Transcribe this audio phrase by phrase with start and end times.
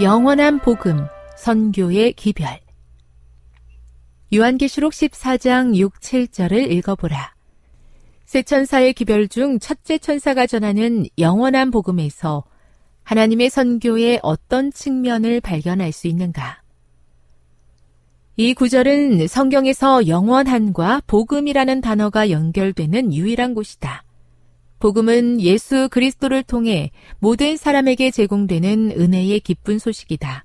[0.00, 1.06] 영원한 복음
[1.36, 2.58] 선교의 기별
[4.34, 7.32] 요한계시록 14장 6, 7절을 읽어보라.
[8.24, 12.42] 세 천사의 기별 중 첫째 천사가 전하는 영원한 복음에서
[13.04, 16.60] 하나님의 선교의 어떤 측면을 발견할 수 있는가?
[18.36, 24.03] 이 구절은 성경에서 영원한과 복음이라는 단어가 연결되는 유일한 곳이다.
[24.78, 30.44] 복음은 예수 그리스도를 통해 모든 사람에게 제공되는 은혜의 기쁜 소식이다.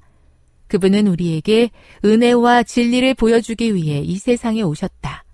[0.68, 1.72] 그분은 우리에게
[2.06, 5.26] 은혜와 진리를 보여주기 위해 이 세상에 오셨다.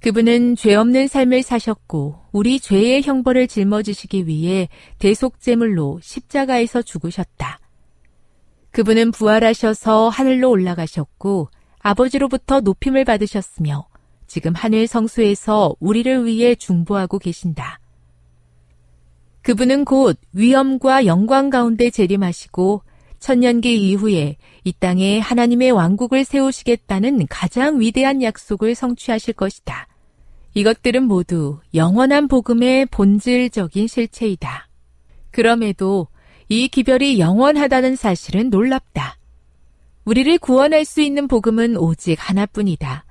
[0.00, 7.60] 그분은 죄 없는 삶을 사셨고 우리 죄의 형벌을 짊어지시기 위해 대속제물로 십자가에서 죽으셨다.
[8.72, 11.48] 그분은 부활하셔서 하늘로 올라가셨고
[11.78, 13.86] 아버지로부터 높임을 받으셨으며
[14.26, 17.78] 지금 하늘 성수에서 우리를 위해 중보하고 계신다.
[19.42, 22.82] 그분은 곧 위엄과 영광 가운데 재림하시고
[23.18, 29.88] 천년기 이후에 이 땅에 하나님의 왕국을 세우시겠다는 가장 위대한 약속을 성취하실 것이다.
[30.54, 34.68] 이것들은 모두 영원한 복음의 본질적인 실체이다.
[35.30, 36.08] 그럼에도
[36.48, 39.16] 이 기별이 영원하다는 사실은 놀랍다.
[40.04, 43.04] 우리를 구원할 수 있는 복음은 오직 하나뿐이다.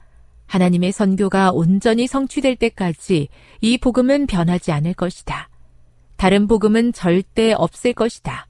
[0.46, 3.30] 하나님의 선교가 온전히 성취될 때까지
[3.62, 5.51] 이 복음은 변하지 않을 것이다.
[6.22, 8.46] 다른 복음은 절대 없을 것이다.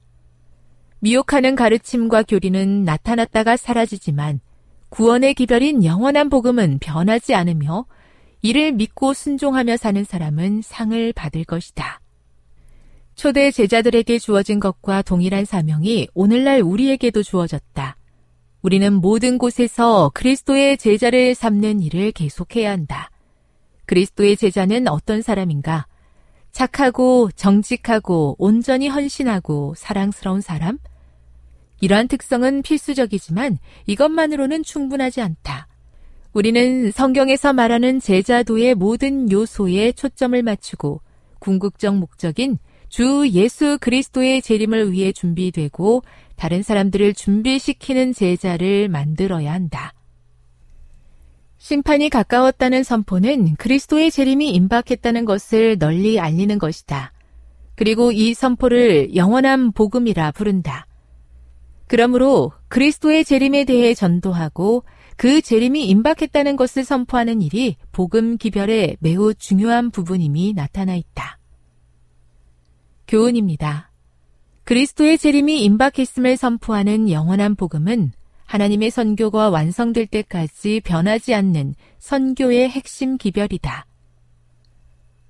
[0.98, 4.40] 미혹하는 가르침과 교리는 나타났다가 사라지지만
[4.90, 7.86] 구원의 기별인 영원한 복음은 변하지 않으며
[8.42, 12.02] 이를 믿고 순종하며 사는 사람은 상을 받을 것이다.
[13.14, 17.96] 초대 제자들에게 주어진 것과 동일한 사명이 오늘날 우리에게도 주어졌다.
[18.60, 23.10] 우리는 모든 곳에서 그리스도의 제자를 삼는 일을 계속해야 한다.
[23.86, 25.86] 그리스도의 제자는 어떤 사람인가?
[26.52, 30.78] 착하고 정직하고 온전히 헌신하고 사랑스러운 사람?
[31.80, 35.66] 이러한 특성은 필수적이지만 이것만으로는 충분하지 않다.
[36.32, 41.00] 우리는 성경에서 말하는 제자도의 모든 요소에 초점을 맞추고
[41.40, 42.58] 궁극적 목적인
[42.88, 46.02] 주 예수 그리스도의 재림을 위해 준비되고
[46.36, 49.92] 다른 사람들을 준비시키는 제자를 만들어야 한다.
[51.62, 57.12] 심판이 가까웠다는 선포는 그리스도의 재림이 임박했다는 것을 널리 알리는 것이다.
[57.76, 60.88] 그리고 이 선포를 영원한 복음이라 부른다.
[61.86, 64.82] 그러므로 그리스도의 재림에 대해 전도하고
[65.16, 71.38] 그 재림이 임박했다는 것을 선포하는 일이 복음 기별의 매우 중요한 부분임이 나타나 있다.
[73.06, 73.92] 교훈입니다.
[74.64, 78.10] 그리스도의 재림이 임박했음을 선포하는 영원한 복음은
[78.52, 83.86] 하나님의 선교가 완성될 때까지 변하지 않는 선교의 핵심 기별이다.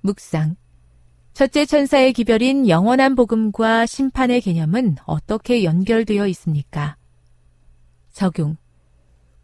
[0.01, 0.57] 묵상.
[1.31, 6.97] 첫째 천사의 기별인 영원한 복음과 심판의 개념은 어떻게 연결되어 있습니까?
[8.11, 8.57] 적용.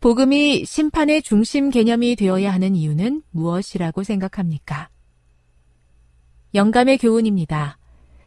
[0.02, 4.90] 복음이 심판의 중심 개념이 되어야 하는 이유는 무엇이라고 생각합니까?
[6.54, 7.78] 영감의 교훈입니다.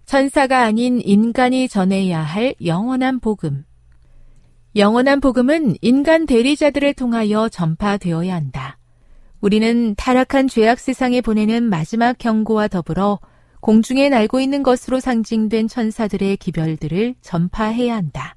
[0.06, 3.66] 천사가 아닌 인간이 전해야 할 영원한 복음.
[4.74, 8.78] 영원한 복음은 인간 대리자들을 통하여 전파되어야 한다.
[9.42, 13.18] 우리는 타락한 죄악 세상에 보내는 마지막 경고와 더불어
[13.60, 18.34] 공중에 날고 있는 것으로 상징된 천사들의 기별들을 전파해야 한다.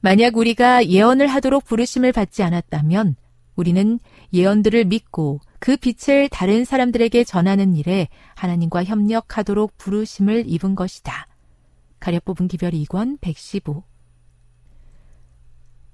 [0.00, 3.16] 만약 우리가 예언을 하도록 부르심을 받지 않았다면
[3.54, 3.98] 우리는
[4.34, 11.26] 예언들을 믿고 그 빛을 다른 사람들에게 전하는 일에 하나님과 협력하도록 부르심을 입은 것이다.
[11.98, 13.82] 가려 뽑은 기별 2권 115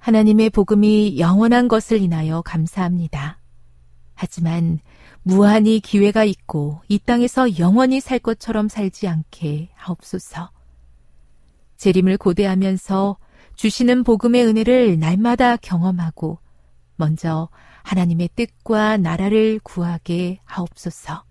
[0.03, 3.39] 하나님의 복음이 영원한 것을 인하여 감사합니다.
[4.15, 4.81] 하지만
[5.23, 10.51] 무한히 기회가 있고 이 땅에서 영원히 살 것처럼 살지 않게 하옵소서.
[11.77, 13.17] 재림을 고대하면서
[13.55, 16.41] 주시는 복음의 은혜를 날마다 경험하고
[16.97, 17.49] 먼저
[17.85, 21.23] 하나님의 뜻과 나라를 구하게 하옵소서.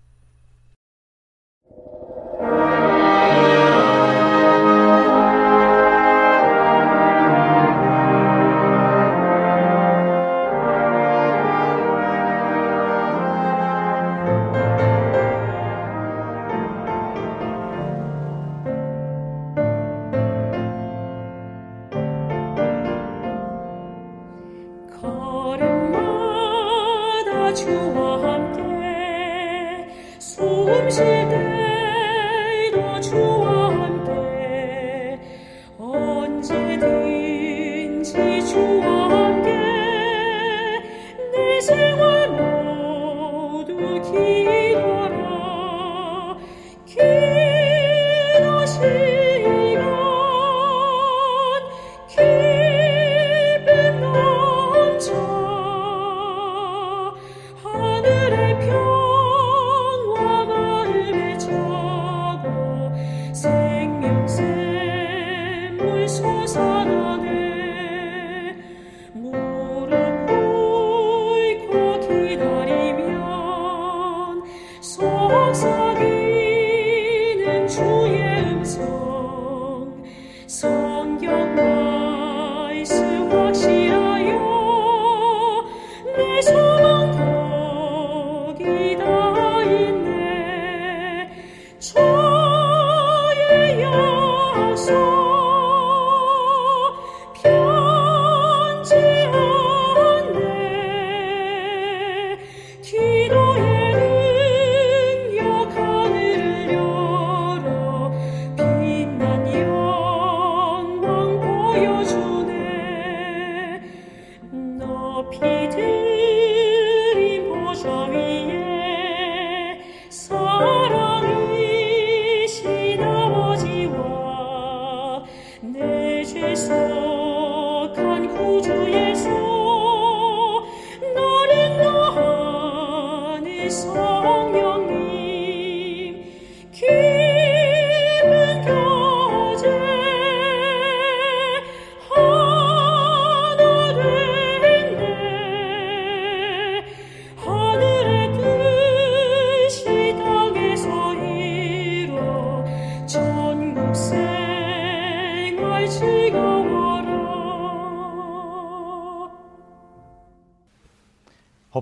[30.74, 31.41] 我们是的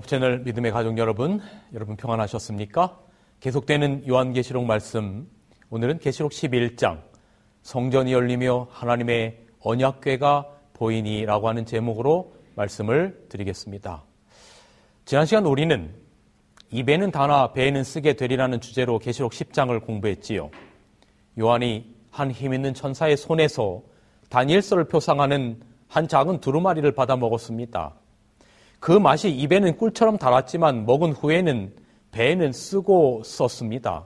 [0.07, 1.41] 채널 믿음의 가족 여러분,
[1.73, 2.97] 여러분 평안하셨습니까?
[3.39, 5.27] 계속되는 요한계시록 말씀,
[5.69, 7.01] 오늘은 계시록 11장,
[7.61, 14.03] 성전이 열리며 하나님의 언약궤가 보이니라고 하는 제목으로 말씀을 드리겠습니다.
[15.05, 15.93] 지난 시간 우리는
[16.71, 20.49] 입에는 다나 배에는 쓰게 되리라는 주제로 계시록 10장을 공부했지요.
[21.39, 23.81] 요한이 한 힘있는 천사의 손에서
[24.29, 27.93] 다니엘서를 표상하는 한 작은 두루마리를 받아 먹었습니다.
[28.81, 31.71] 그 맛이 입에는 꿀처럼 달았지만 먹은 후에는
[32.09, 34.05] 배에는 쓰고 썼습니다.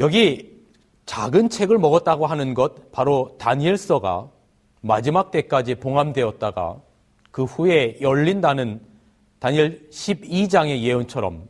[0.00, 0.58] 여기
[1.06, 4.30] 작은 책을 먹었다고 하는 것 바로 다니엘서가
[4.80, 6.80] 마지막 때까지 봉함되었다가
[7.30, 8.80] 그 후에 열린다는
[9.38, 11.48] 다니엘 12장의 예언처럼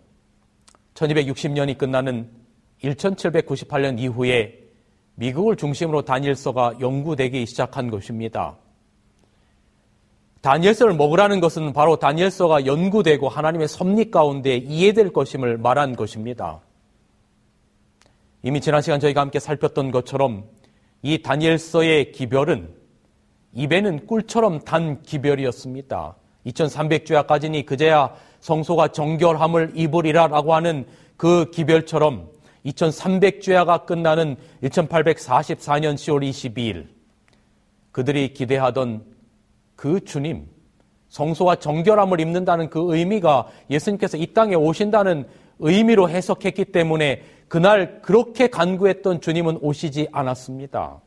[0.92, 2.28] 1260년이 끝나는
[2.82, 4.58] 1798년 이후에
[5.14, 8.58] 미국을 중심으로 다니엘서가 연구되기 시작한 것입니다.
[10.40, 16.60] 다니엘서를 먹으라는 것은 바로 다니엘서가 연구되고 하나님의 섭리 가운데 이해될 것임을 말한 것입니다.
[18.42, 20.44] 이미 지난 시간 저희가 함께 살폈던 것처럼
[21.02, 22.68] 이 다니엘서의 기별은
[23.52, 26.14] 입에는 꿀처럼 단 기별이었습니다.
[26.46, 32.28] 2300주야까지니 그제야 성소가 정결함을 입으리라라고 하는 그 기별처럼
[32.64, 36.86] 2300주야가 끝나는 1844년 10월 22일
[37.90, 39.04] 그들이 기대하던
[39.78, 40.48] 그 주님
[41.08, 45.28] 성소와 정결함을 입는다는 그 의미가 예수님께서 이 땅에 오신다는
[45.60, 51.00] 의미로 해석했기 때문에 그날 그렇게 간구했던 주님은 오시지 않았습니다.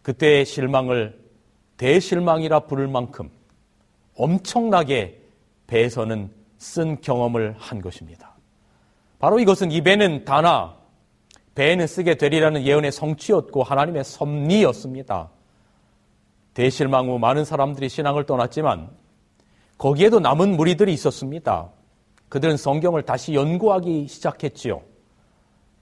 [0.00, 1.20] 그때의 실망을
[1.76, 3.28] 대실망이라 부를 만큼
[4.16, 5.20] 엄청나게
[5.66, 8.36] 배에서는 쓴 경험을 한 것입니다.
[9.18, 10.78] 바로 이것은 입에는 다나
[11.56, 15.28] 배에는 쓰게 되리라는 예언의 성취였고 하나님의 섭리였습니다.
[16.54, 18.90] 대실망 후 많은 사람들이 신앙을 떠났지만
[19.78, 21.70] 거기에도 남은 무리들이 있었습니다.
[22.28, 24.82] 그들은 성경을 다시 연구하기 시작했지요.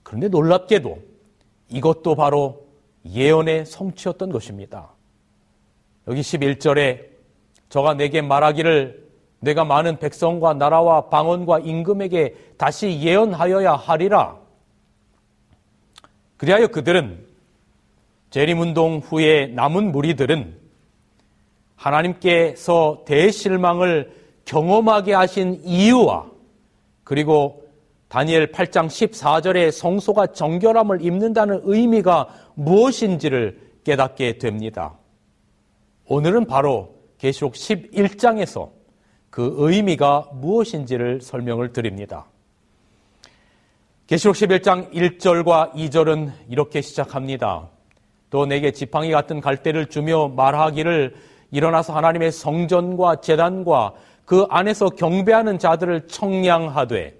[0.03, 0.97] 그런데 놀랍게도
[1.69, 2.67] 이것도 바로
[3.05, 4.89] 예언의 성취였던 것입니다.
[6.07, 7.05] 여기 11절에
[7.69, 9.09] 저가 내게 말하기를
[9.39, 14.37] 내가 많은 백성과 나라와 방언과 임금에게 다시 예언하여야 하리라.
[16.37, 17.25] 그리하여 그들은
[18.29, 20.60] 재림운동 후에 남은 무리들은
[21.81, 24.11] 하나님께서 대실망을
[24.45, 26.29] 경험하게 하신 이유와
[27.03, 27.63] 그리고
[28.07, 34.97] 다니엘 8장 14절에 성소가 정결함을 입는다는 의미가 무엇인지를 깨닫게 됩니다.
[36.05, 38.69] 오늘은 바로 계시록 11장에서
[39.29, 42.25] 그 의미가 무엇인지를 설명을 드립니다.
[44.07, 47.69] 계시록 11장 1절과 2절은 이렇게 시작합니다.
[48.29, 53.93] 또 내게 지팡이 같은 갈대를 주며 말하기를 일어나서 하나님의 성전과 재단과
[54.25, 57.19] 그 안에서 경배하는 자들을 청량하되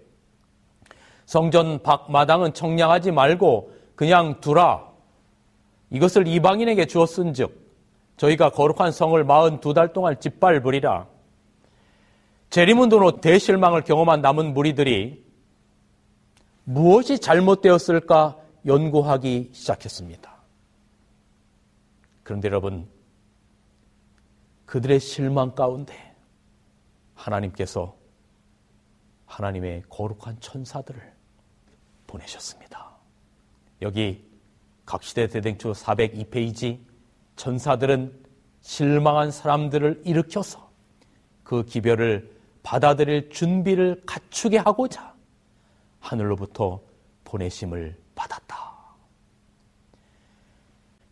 [1.26, 4.90] 성전 밖 마당은 청량하지 말고 그냥 두라.
[5.90, 7.60] 이것을 이방인에게 주었은즉
[8.18, 11.08] 저희가 거룩한 성을 마흔 두 달 동안 짓밟으리라.
[12.50, 15.24] 재림운동으로 대실망을 경험한 남은 무리들이
[16.64, 20.32] 무엇이 잘못되었을까 연구하기 시작했습니다.
[22.24, 22.88] 그런데 여러분,
[24.72, 26.16] 그들의 실망 가운데
[27.14, 27.94] 하나님께서
[29.26, 31.14] 하나님의 거룩한 천사들을
[32.08, 32.96] 보내셨습니다.
[33.82, 34.26] 여기
[34.86, 36.80] 각시대 대댕초 402페이지
[37.36, 38.18] 천사들은
[38.62, 40.72] 실망한 사람들을 일으켜서
[41.44, 45.14] 그 기별을 받아들일 준비를 갖추게 하고자
[46.00, 46.82] 하늘로부터
[47.26, 48.56] 보내심을 받았다.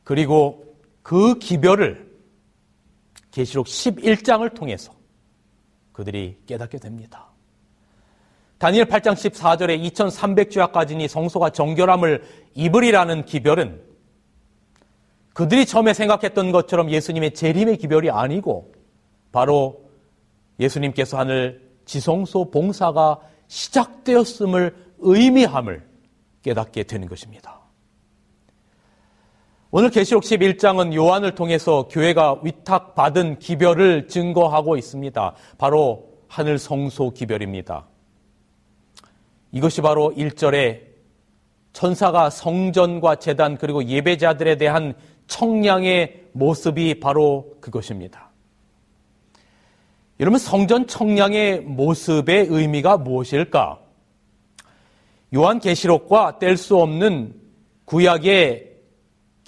[0.05, 2.08] 그리고 그 기별을
[3.39, 4.91] 계시록 11장을 통해서
[5.93, 7.27] 그들이 깨닫게 됩니다.
[8.57, 12.23] 다니엘 8장 14절에 2300주야까지니 성소가 정결함을
[12.55, 13.81] 입으리라는 기별은
[15.33, 18.73] 그들이 처음에 생각했던 것처럼 예수님의 재림의 기별이 아니고
[19.31, 19.89] 바로
[20.59, 25.87] 예수님께서 하늘 지성소 봉사가 시작되었음을 의미함을
[26.41, 27.58] 깨닫게 되는 것입니다.
[29.71, 35.35] 오늘 계시록 11장은 요한을 통해서 교회가 위탁받은 기별을 증거하고 있습니다.
[35.59, 37.85] 바로 하늘 성소 기별입니다.
[39.51, 40.81] 이것이 바로 1절에
[41.71, 44.95] 천사가 성전과 재단 그리고 예배자들에 대한
[45.27, 48.31] 청량의 모습이 바로 그것입니다.
[50.19, 53.79] 여러분 성전 청량의 모습의 의미가 무엇일까?
[55.35, 57.35] 요한 계시록과 뗄 수 없는
[57.85, 58.68] 구약의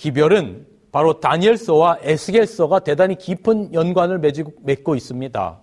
[0.01, 4.20] 기별은 바로 다니엘서와 에스겔서가 대단히 깊은 연관을
[4.63, 5.60] 맺고 있습니다.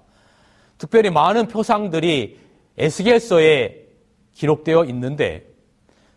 [0.78, 2.38] 특별히 많은 표상들이
[2.78, 3.87] 에스겔서에
[4.35, 5.45] 기록되어 있는데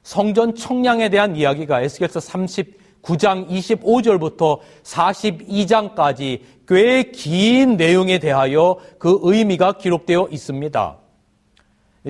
[0.03, 10.27] 성전 청량에 대한 이야기가 에스겔서 39장 25절부터 42장까지 꽤 긴 내용에 대하여 그 의미가 기록되어
[10.29, 10.97] 있습니다.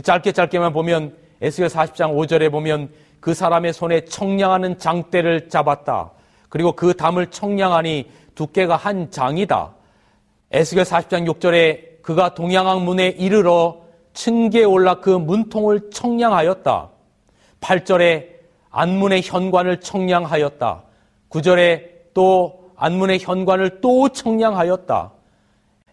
[0.03, 2.89] 짧게 짧게만 보면 에스겔 40장 5절에 보면
[3.21, 6.11] 그 사람의 손에 청량하는 장대를 잡았다.
[6.49, 9.73] 그리고 그 담을 청량하니 두께가 한 장이다.
[10.51, 13.79] 에스겔 40장 6절에 그가 동양항 문에 이르러
[14.13, 16.89] 층계에 올라 그 문통을 청량하였다.
[17.61, 18.27] 8절에
[18.71, 20.83] 안문의 현관을 청량하였다.
[21.29, 25.11] 9절에 또 안문의 현관을 또 청량하였다.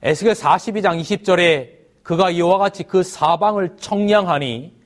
[0.03, 1.69] 에스겔 42장 20절에
[2.03, 4.78] 그가 이와 같이 그 사방을 청량하니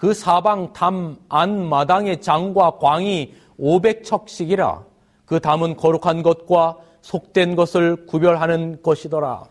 [0.00, 4.82] 그 사방 담 안마당의 장과 광이 500척씩이라
[5.26, 9.44] 그 담은 거룩한 것과 속된 것을 구별하는 것이더라.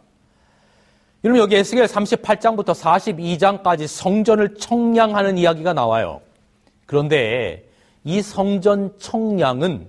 [1.24, 6.20] 여러분 여기 에스겔 38장부터 42장까지 성전을 청량하는 이야기가 나와요.
[6.88, 7.70] 그런데
[8.04, 9.86] 이 성전 청량은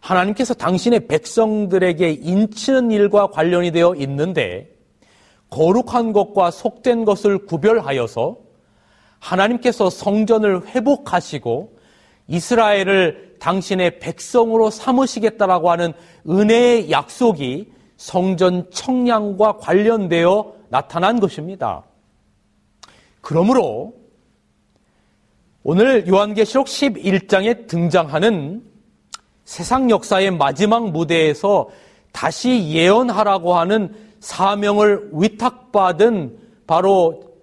[0.00, 4.66] 하나님께서 당신의 백성들에게 인치는 일과 관련이 되어 있는데
[5.50, 8.43] 거룩한 것과 속된 것을 구별하여서
[9.24, 11.78] 하나님께서 성전을 회복하시고
[12.28, 15.92] 이스라엘을 당신의 백성으로 삼으시겠다라고 하는
[16.28, 21.84] 은혜의 약속이 성전 청량과 관련되어 나타난 것입니다.
[23.20, 23.94] 그러므로
[25.62, 28.62] 오늘 요한계시록 11장에 등장하는
[29.44, 31.68] 세상 역사의 마지막 무대에서
[32.12, 37.33] 다시 예언하라고 하는 사명을 위탁받은 바로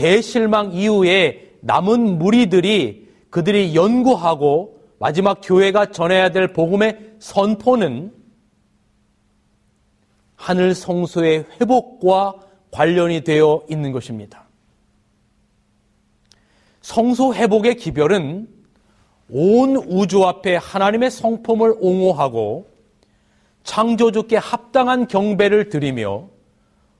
[0.00, 8.12] 대실망 이후에 남은 무리들이 그들이 연구하고 마지막 교회가 전해야 될 복음의 선포는
[10.36, 12.34] 하늘 성소의 회복과
[12.70, 14.48] 관련이 되어 있는 것입니다.
[16.80, 18.48] 성소 회복의 기별은
[19.28, 22.70] 온 우주 앞에 하나님의 성품을 옹호하고
[23.64, 26.26] 창조주께 합당한 경배를 드리며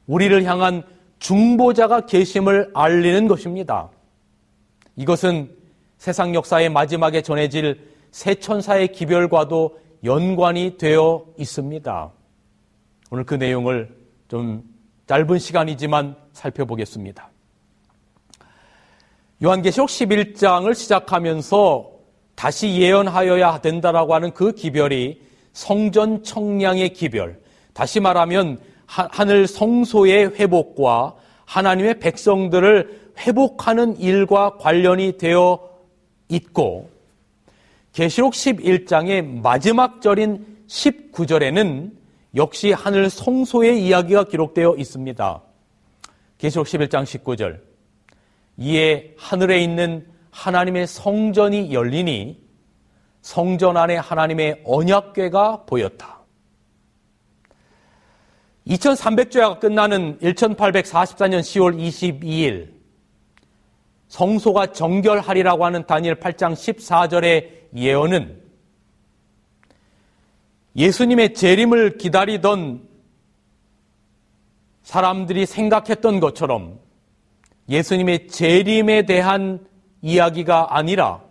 [0.07, 0.83] 우리를 향한
[1.21, 3.91] 중보자가 계심을 알리는 것입니다.
[4.97, 5.55] 이것은
[5.99, 12.11] 세상 역사의 마지막에 전해질 새 천사의 기별과도 연관이 되어 있습니다.
[13.11, 13.95] 오늘 그 내용을
[14.29, 14.65] 좀
[15.07, 17.31] 짧은 시간이지만 살펴보겠습니다.
[19.43, 21.91] 요한계시록 11장을 시작하면서
[22.35, 25.21] 다시 예언하여야 된다라고 하는 그 기별이
[25.53, 27.41] 성전 청량의 기별,
[27.75, 35.61] 다시 말하면 하늘 성소의 회복과 하나님의 백성들을 회복하는 일과 관련이 되어
[36.29, 36.91] 있고
[37.93, 41.93] 계시록 11장의 마지막 절인 19절에는
[42.35, 45.43] 역시 하늘 성소의 이야기가 기록되어 있습니다.
[46.39, 47.61] 계시록 11장 19절.
[48.57, 52.41] 이에 하늘에 있는 하나님의 성전이 열리니
[53.23, 56.20] 성전 안에 하나님의 언약궤가 보였다.
[58.71, 62.71] 2300주야가 끝나는 1844년 10월 22일
[64.07, 68.41] 성소가 정결하리라고 하는 다니엘 8장 14절의 예언은
[70.77, 72.89] 예수님의 재림을 기다리던
[74.83, 76.79] 사람들이 생각했던 것처럼
[77.69, 79.67] 예수님의 재림에 대한
[80.01, 81.23] 이야기가 아니라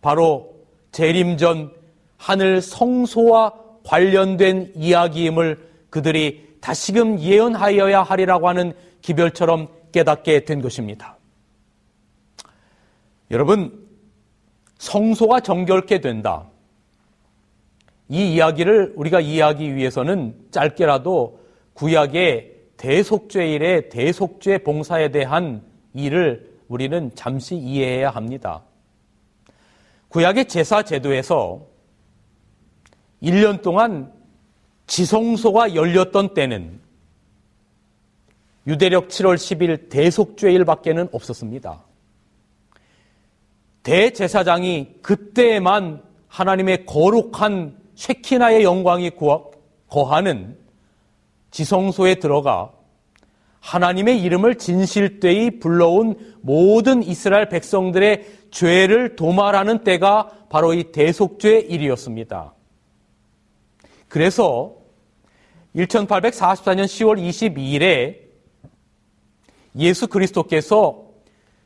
[0.00, 0.54] 바로
[0.90, 1.72] 재림 전
[2.16, 8.72] 하늘 성소와 관련된 이야기임을 그들이 다시금 예언하여야 하리라고 하는
[9.02, 11.18] 기별처럼 깨닫게 된 것입니다.
[13.30, 13.86] 여러분,
[14.78, 16.48] 성소가 정결케 된다.
[18.08, 21.38] 이 이야기를 우리가 이해하기 위해서는 짧게라도
[21.74, 28.62] 구약의 대속죄일의 대속죄 봉사에 대한 일을 우리는 잠시 이해해야 합니다.
[30.08, 31.60] 구약의 제사 제도에서
[33.22, 34.14] 1년 동안
[34.86, 36.80] 지성소가 열렸던 때는
[38.66, 41.82] 유대력 7월 10일 대속죄일밖에는 없었습니다.
[43.82, 49.12] 대제사장이 그때에만 하나님의 거룩한 쉐키나의 영광이
[49.88, 50.56] 거하는
[51.50, 52.72] 지성소에 들어가
[53.60, 62.53] 하나님의 이름을 진실되이 불러온 모든 이스라엘 백성들의 죄를 도말하는 때가 바로 이 대속죄 일이었습니다.
[64.14, 64.76] 그래서
[65.74, 68.20] 1844년 10월 22일에
[69.76, 71.06] 예수 그리스도께서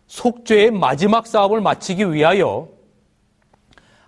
[0.07, 2.71] 속죄의 마지막 사업을 마치기 위하여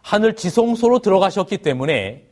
[0.00, 2.28] 하늘 지성소로 들어가셨기 때문에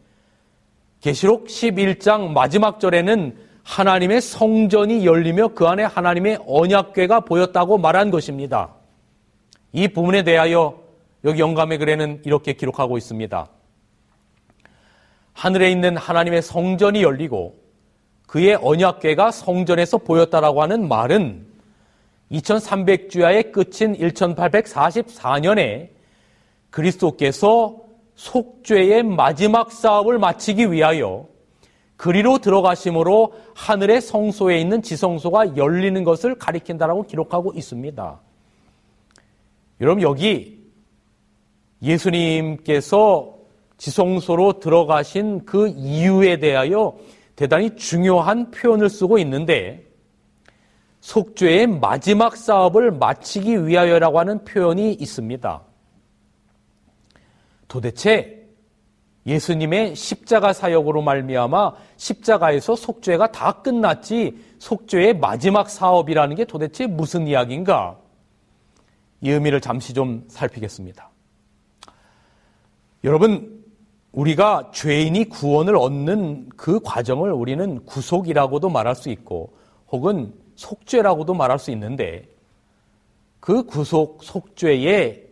[1.03, 8.77] 계시록 11장 마지막 절에는 하나님의 성전이 열리며 그 안에 하나님의 언약궤가 보였다고 말한 것입니다.
[9.75, 10.83] 이 부분에 대하여
[11.27, 13.58] 여기 영감의 글에는 이렇게 기록하고 있습니다.
[15.39, 17.55] 하늘에 있는 하나님의 성전이 열리고
[18.27, 21.47] 그의 언약궤가 성전에서 보였다라고 하는 말은
[22.33, 25.91] 2300주야의 끝인 1844년에
[26.71, 27.77] 그리스도께서
[28.17, 31.29] 속죄의 마지막 사업을 마치기 위하여
[31.97, 38.21] 그리로 들어가심으로 하늘의 성소에 있는 지성소가 열리는 것을 가리킨다라고 기록하고 있습니다.
[39.83, 40.59] 여러분 여기
[41.81, 43.38] 예수님께서
[43.79, 46.97] 지성소로 들어가신 그 이유에 대하여
[47.37, 49.87] 대단히 중요한 표현을 쓰고 있는데
[51.01, 55.63] 속죄의 마지막 사업을 마치기 위하여라고 하는 표현이 있습니다.
[57.69, 58.39] 도대체
[59.27, 67.99] 예수님의 십자가 사역으로 말미암아 십자가에서 속죄가 다 끝났지 속죄의 마지막 사업이라는 게 도대체 무슨 이야기인가?
[69.21, 71.11] 이 의미를 잠시 좀 살피겠습니다.
[73.05, 73.58] 여러분,
[74.13, 79.53] 우리가 죄인이 구원을 얻는 그 과정을 우리는 구속이라고도 말할 수 있고
[79.91, 82.27] 혹은 속죄라고도 말할 수 있는데
[83.41, 85.27] 그 구속 속죄에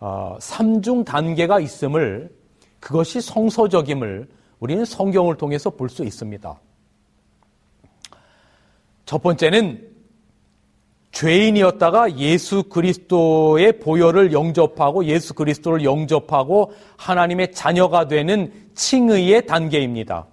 [0.00, 2.34] 어, 삼중 단계가 있음을
[2.80, 4.28] 그것이 성서적임을
[4.60, 6.60] 우리는 성경을 통해서 볼 수 있습니다.
[9.06, 9.93] 첫 번째는
[11.14, 20.26] 죄인이었다가 예수 그리스도의 보혈을 영접하고 예수 그리스도를 영접하고 하나님의 자녀가 되는 칭의의 단계입니다.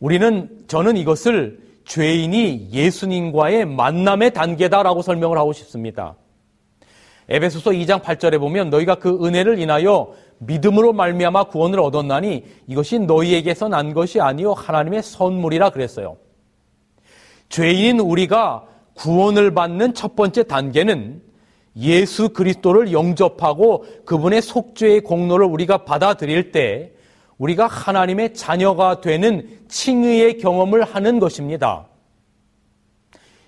[0.00, 6.16] 우리는 저는 이것을 죄인이 예수님과의 만남의 단계다라고 설명을 하고 싶습니다.
[7.28, 13.92] 에베소서 2장 8절에 보면 너희가 그 은혜를 인하여 믿음으로 말미암아 구원을 얻었나니 이것이 너희에게서 난
[13.92, 16.16] 것이 아니요 하나님의 선물이라 그랬어요.
[17.50, 21.22] 죄인인 우리가 구원을 받는 첫 번째 단계는
[21.76, 26.92] 예수 그리스도를 영접하고 그분의 속죄의 공로를 우리가 받아들일 때
[27.38, 31.88] 우리가 하나님의 자녀가 되는 칭의의 경험을 하는 것입니다.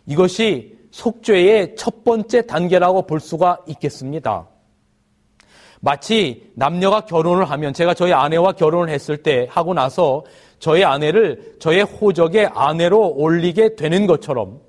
[0.07, 4.49] 이것이 속죄의 첫 번째 단계라고 볼 수가 있겠습니다.
[5.81, 10.25] 마치 남녀가 결혼을 하면 제가 저희 아내와 결혼을 했을 때 하고 나서
[10.59, 14.66] 저의 아내를 저의 호적의 아내로 올리게 되는 것처럼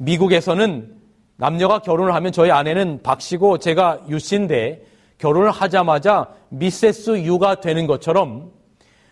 [0.00, 0.96] 미국에서는
[1.36, 4.84] 남녀가 결혼을 하면 저희 아내는 박씨고 제가 유씨인데
[5.18, 8.50] 결혼을 하자마자 미세스 유가 되는 것처럼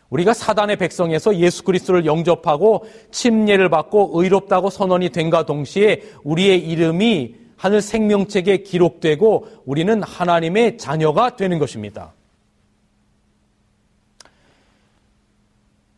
[0.09, 7.83] 우리가 사단의 백성에서 예수 그리스도를 영접하고 침례를 받고 의롭다고 선언이 된과 동시에 우리의 이름이 하늘
[7.83, 12.15] 생명책에 기록되고 우리는 하나님의 자녀가 되는 것입니다.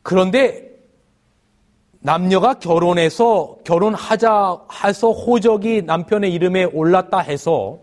[0.03, 0.69] 그런데
[2.00, 7.78] 남녀가 결혼해서 결혼하자 해서 호적이 남편의 이름에 올랐다 해서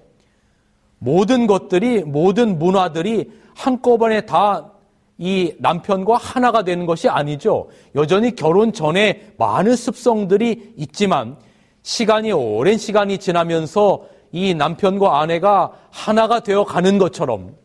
[0.99, 4.77] 모든 것들이 모든 문화들이 한꺼번에 다
[5.17, 7.69] 이 남편과 하나가 되는 것이 아니죠.
[7.95, 11.38] 여전히 결혼 전에 많은 습성들이 있지만
[11.82, 17.56] 시간이 오랜 시간이 지나면서 이 남편과 아내가 하나가 되어 가는 것처럼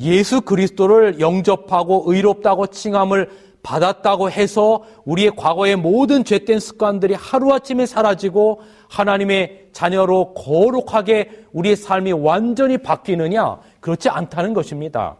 [0.00, 3.28] 예수 그리스도를 영접하고 의롭다고 칭함을
[3.64, 12.78] 받았다고 해서 우리의 과거의 모든 죄된 습관들이 하루아침에 사라지고 하나님의 자녀로 거룩하게 우리의 삶이 완전히
[12.78, 13.58] 바뀌느냐?
[13.80, 15.16] 그렇지 않다는 것입니다.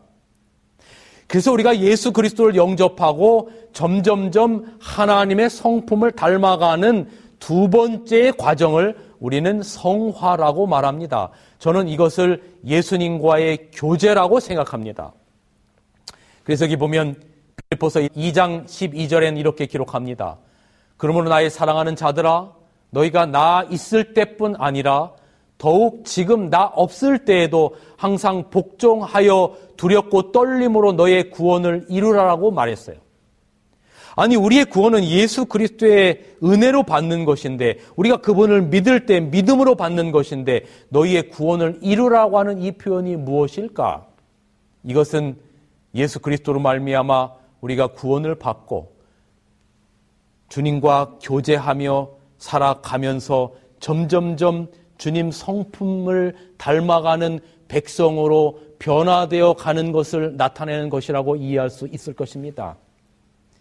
[1.26, 7.09] 그래서 우리가 예수 그리스도를 영접하고 점점점 하나님의 성품을 닮아가는
[7.40, 11.30] 두 번째의 과정을 우리는 성화라고 말합니다.
[11.59, 15.14] 저는 이것을 예수님과의 교제라고 생각합니다.
[16.44, 17.16] 그래서 여기 보면
[17.70, 20.38] 빌보서 2장 12절엔 이렇게 기록합니다.
[20.96, 22.53] 그러므로 나의 사랑하는 자들아
[22.90, 25.12] 너희가 나 있을 때뿐 아니라
[25.59, 32.96] 더욱 지금 나 없을 때에도 항상 복종하여 두렵고 떨림으로 너의 구원을 이루라라고 말했어요.
[34.16, 40.66] 아니 우리의 구원은 예수 그리스도의 은혜로 받는 것인데 우리가 그분을 믿을 때 믿음으로 받는 것인데
[40.90, 44.07] 너희의 구원을 이루라고 하는 이 표현이 무엇일까?
[44.85, 45.37] 이것은
[45.96, 48.92] 예수 그리스도로 말미암아 우리가 구원을 받고
[50.48, 61.88] 주님과 교제하며 살아가면서 점점점 주님 성품을 닮아가는 백성으로 변화되어 가는 것을 나타내는 것이라고 이해할 수
[61.88, 62.77] 있을 것입니다.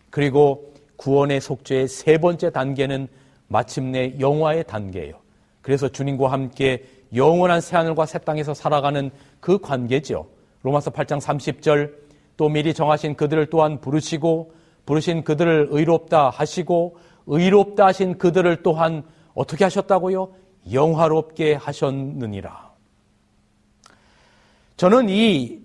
[0.10, 3.08] 그리고 구원의 속죄의 세 번째 단계는
[3.48, 5.16] 마침내 영화의 단계예요.
[5.62, 6.84] 그래서 주님과 함께
[7.16, 10.28] 영원한 새하늘과 새 땅에서 살아가는 그 관계죠.
[10.62, 12.03] 로마서 8장 30절
[12.44, 14.52] 또 미리 정하신 그들을 또한 부르시고
[14.86, 19.04] 부르신 그들을 의롭다 하시고 의롭다 하신 그들을 또한
[19.34, 20.34] 어떻게 하셨다고요?
[20.74, 22.74] 영화롭게 하셨느니라.
[24.76, 25.62] 저는 이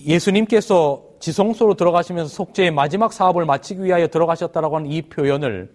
[0.00, 5.70] 예수님께서 지성소로 들어가시면서 속죄의 마지막 사업을 마치기 위하여 들어가셨다라고 하는 이 표현을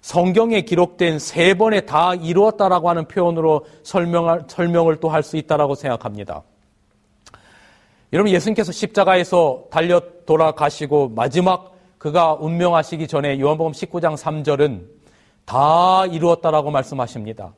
[0.00, 6.44] 성경에 기록된 세 번에 다 이루었다라고 하는 표현으로 설명을 또 할 수 있다라고 생각합니다.
[8.14, 14.84] 여러분 예수님께서 십자가에서 달려 돌아가시고 마지막 그가 운명하시기 전에 요한복음 19장 3절은
[15.44, 17.56] 다 이루었다라고 말씀하십니다.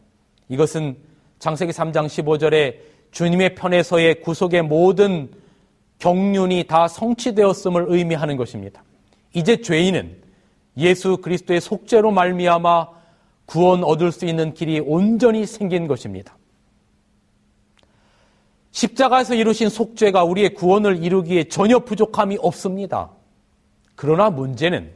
[0.49, 0.97] 이것은
[1.41, 2.77] 장세기 3장 15절에
[3.11, 5.31] 주님의 편에서의 구속의 모든
[5.99, 8.83] 경륜이 다 성취되었음을 의미하는 것입니다.
[9.35, 10.17] 이제 죄인은
[10.79, 12.89] 예수 그리스도의 속죄로 말미암아
[13.45, 16.35] 구원 얻을 수 있는 길이 온전히 생긴 것입니다.
[18.77, 23.09] 십자가에서 이루신 속죄가 우리의 구원을 이루기에 전혀 부족함이 없습니다.
[23.95, 24.91] 그러나 문제는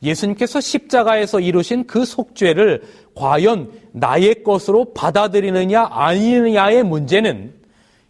[0.00, 2.84] 예수님께서 십자가에서 이루신 그 속죄를
[3.16, 7.54] 과연 나의 것으로 받아들이느냐 아니느냐의 문제는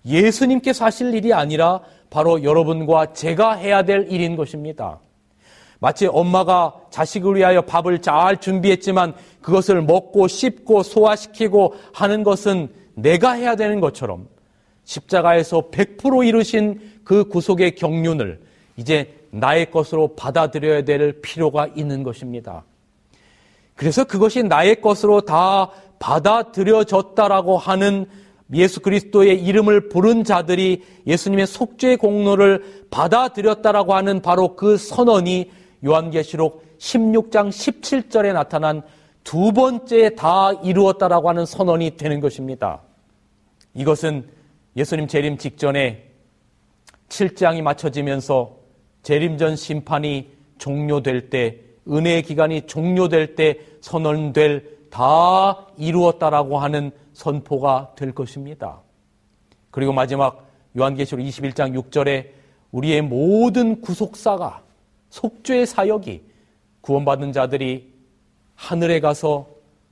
[0.04, 5.00] 예수님께서 하실 일이 아니라 바로 여러분과 제가 해야 될 일인 것입니다.
[5.80, 13.56] 마치 엄마가 자식을 위하여 밥을 잘 준비했지만 그것을 먹고 씹고 소화시키고 하는 것은 내가 해야
[13.56, 14.33] 되는 것처럼
[14.84, 18.40] 십자가에서 100% 이루신 그 구속의 경륜을
[18.76, 22.64] 이제 나의 것으로 받아들여야 될 필요가 있는 것입니다.
[23.74, 28.06] 그래서 그것이 나의 것으로 다 받아들여졌다라고 하는
[28.52, 35.50] 예수 그리스도의 이름을 부른 자들이 예수님의 속죄 공로를 받아들였다라고 하는 바로 그 선언이
[35.84, 38.82] 요한계시록 16장 17절에 나타난
[39.24, 42.80] 두 번째 다 이루었다라고 하는 선언이 되는 것입니다.
[43.74, 44.28] 이것은
[44.76, 46.10] 예수님 재림 직전에
[47.08, 48.56] 7장이 맞춰지면서
[49.02, 58.80] 재림전 심판이 종료될 때, 은혜의 기간이 종료될 때 선언될 다 이루었다라고 하는 선포가 될 것입니다.
[59.70, 62.30] 그리고 마지막 요한계시록 21장 6절에
[62.72, 64.62] 우리의 모든 구속사가
[65.10, 66.22] 속죄의 사역이
[66.80, 67.92] 구원받은 자들이
[68.54, 69.46] 하늘에 가서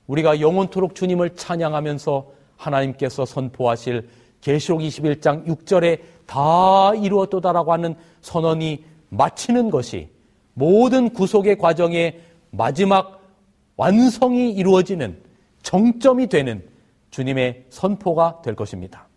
[0.07, 4.09] 우리가 영원토록 주님을 찬양하면서 하나님께서 선포하실
[4.43, 10.09] 계시록 21장 6절에 다 이루었도다라고 하는 선언이 마치는 것이
[10.53, 12.19] 모든 구속의 과정의
[12.51, 13.21] 마지막
[13.77, 15.17] 완성이 이루어지는
[15.63, 16.61] 정점이 되는
[17.09, 19.07] 주님의 선포가 될 것입니다.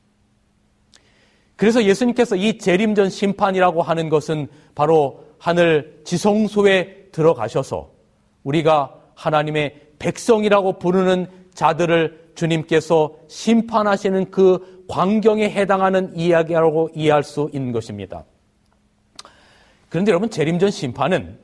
[1.57, 7.91] 그래서 예수님께서 이 재림전 심판이라고 하는 것은 바로 하늘 지성소에 들어가셔서
[8.45, 11.27] 우리가 하나님의 백성이라고 부르는
[11.57, 18.25] 자들을 주님께서 심판하시는 그 광경에 해당하는 이야기라고 이해할 수 있는 것입니다.
[19.89, 21.39] 그런데 여러분 재림전 심판은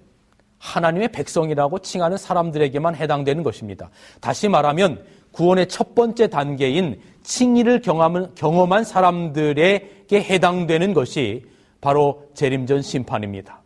[0.59, 3.91] 하나님의 백성이라고 칭하는 사람들에게만 해당되는 것입니다.
[4.21, 11.47] 다시 말하면 구원의 첫 번째 단계인 칭의를 경험한 사람들에게 해당되는 것이
[11.81, 13.63] 바로 재림전 심판입니다.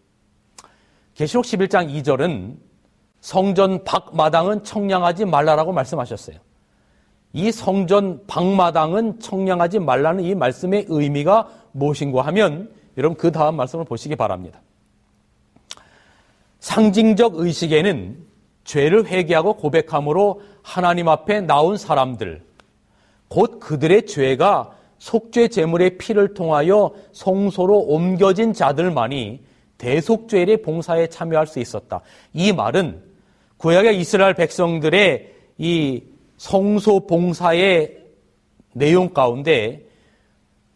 [1.14, 2.56] 계시록 11장 2절은
[3.26, 6.36] 성전 밖마당은 청량하지 말라라고 말씀하셨어요.
[7.32, 14.14] 이 성전 방마당은 청량하지 말라는 이 말씀의 의미가 무엇인가 하면 여러분 그 다음 말씀을 보시기
[14.14, 14.60] 바랍니다.
[16.60, 18.16] 상징적 의식에는
[18.62, 22.44] 죄를 회개하고 고백함으로 하나님 앞에 나온 사람들,
[23.26, 29.44] 곧 그들의 죄가 속죄 제물의 피를 통하여 성소로 옮겨진 자들만이
[29.78, 32.02] 대속죄의 봉사에 참여할 수 있었다.
[32.32, 33.15] 이 말은
[33.58, 36.02] 구약의 이스라엘 백성들의 이
[36.36, 37.98] 성소 봉사의
[38.74, 39.86] 내용 가운데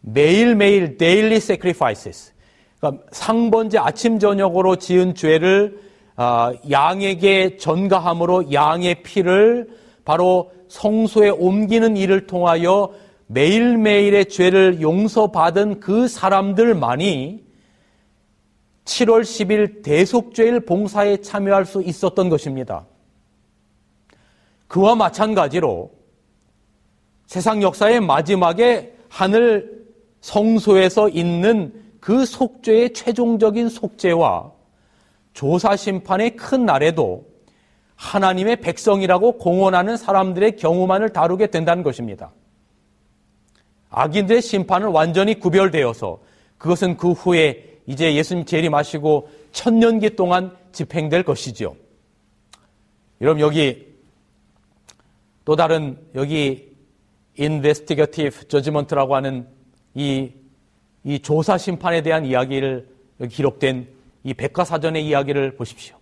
[0.01, 2.33] 매일매일 daily sacrifices
[2.79, 5.79] 그러니까 상번제 아침 저녁으로 지은 죄를
[6.17, 9.69] 아, 양에게 전가함으로 양의 피를
[10.05, 12.93] 바로 성소에 옮기는 일을 통하여
[13.27, 17.45] 매일매일의 죄를 용서받은 그 사람들만이
[18.91, 22.87] 7월 10일 대속죄일 봉사에 참여할 수 있었던 것입니다.
[24.67, 25.93] 그와 마찬가지로
[27.27, 29.87] 세상 역사의 마지막에 하늘
[30.21, 34.53] 성소에서 있는 그 속죄의 최종적인 속죄와
[35.33, 37.27] 조사 심판의 큰 날에도
[37.95, 42.33] 하나님의 백성이라고 공언하는 사람들의 경우만을 다루게 된다는 것입니다.
[43.91, 46.19] 악인들의 심판은 완전히 구별되어서
[46.59, 51.77] 그것은 그 후에 이제 예수님 재림하시고 천년기 동안 집행될 것이지요.
[53.21, 53.87] 여러분 여기
[55.45, 56.77] 또 다른 여기
[57.39, 59.47] investigative judgment라고 하는
[59.95, 60.31] 이,
[61.05, 62.89] 이 조사 심판에 대한 이야기를
[63.21, 63.89] 여기 기록된
[64.23, 65.97] 이 백과사전의 이야기를 보십시오.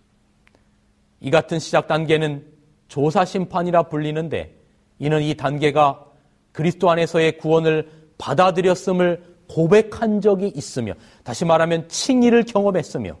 [1.21, 2.45] 이 같은 시작 단계는
[2.87, 4.55] 조사 심판이라 불리는데
[4.99, 6.05] 이는 이 단계가
[6.51, 13.17] 그리스도 안에서의 구원을 받아들였음을 고백한 적이 있으며 다시 말하면 칭의를 경험했으며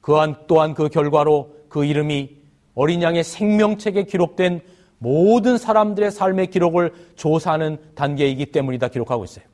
[0.00, 2.38] 그한 또한 그 결과로 그 이름이
[2.74, 4.60] 어린 양의 생명책에 기록된
[4.98, 9.44] 모든 사람들의 삶의 기록을 조사하는 단계이기 때문이다 기록하고 있어요.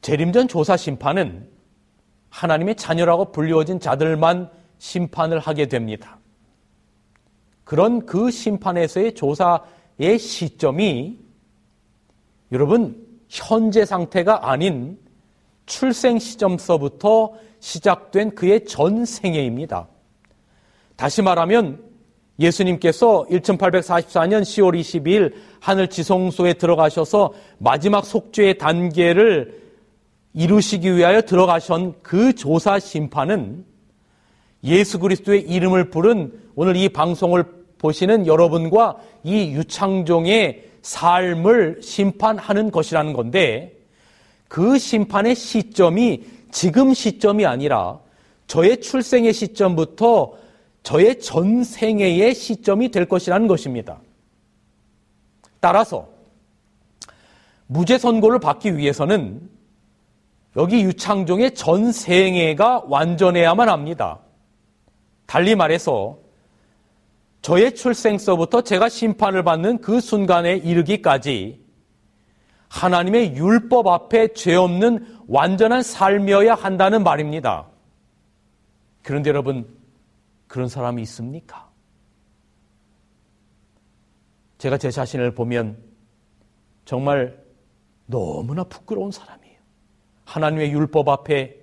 [0.00, 1.48] 재림전 조사 심판은
[2.30, 6.18] 하나님의 자녀라고 불리워진 자들만 심판을 하게 됩니다.
[7.64, 11.20] 그런 그 심판에서의 조사의 시점이
[12.50, 14.98] 여러분 현재 상태가 아닌
[15.64, 19.88] 출생 시점서부터 시작된 그의 전생애입니다.
[20.96, 21.82] 다시 말하면
[22.38, 29.62] 예수님께서 1844년 10월 22일 하늘 지성소에 들어가셔서 마지막 속죄의 단계를
[30.34, 33.64] 이루시기 위하여 들어가신 그 조사 심판은
[34.64, 37.44] 예수 그리스도의 이름을 부른 오늘 이 방송을
[37.78, 43.78] 보시는 여러분과 이 유창종의 삶을 심판하는 것이라는 건데
[44.48, 48.00] 그 심판의 시점이 지금 시점이 아니라
[48.46, 50.34] 저의 출생의 시점부터
[50.82, 54.00] 저의 전생애의 시점이 될 것이라는 것입니다.
[55.60, 56.08] 따라서
[57.66, 59.48] 무죄 선고를 받기 위해서는
[60.56, 64.18] 여기 유창종의 전생애가 완전해야만 합니다.
[65.24, 66.18] 달리 말해서
[67.42, 71.60] 저의 출생서부터 제가 심판을 받는 그 순간에 이르기까지
[72.68, 77.68] 하나님의 율법 앞에 죄 없는 완전한 삶이어야 한다는 말입니다.
[79.02, 79.66] 그런데 여러분,
[80.46, 81.68] 그런 사람이 있습니까?
[84.58, 85.76] 제가 제 자신을 보면
[86.84, 87.42] 정말
[88.06, 89.58] 너무나 부끄러운 사람이에요.
[90.24, 91.60] 하나님의 율법 앞에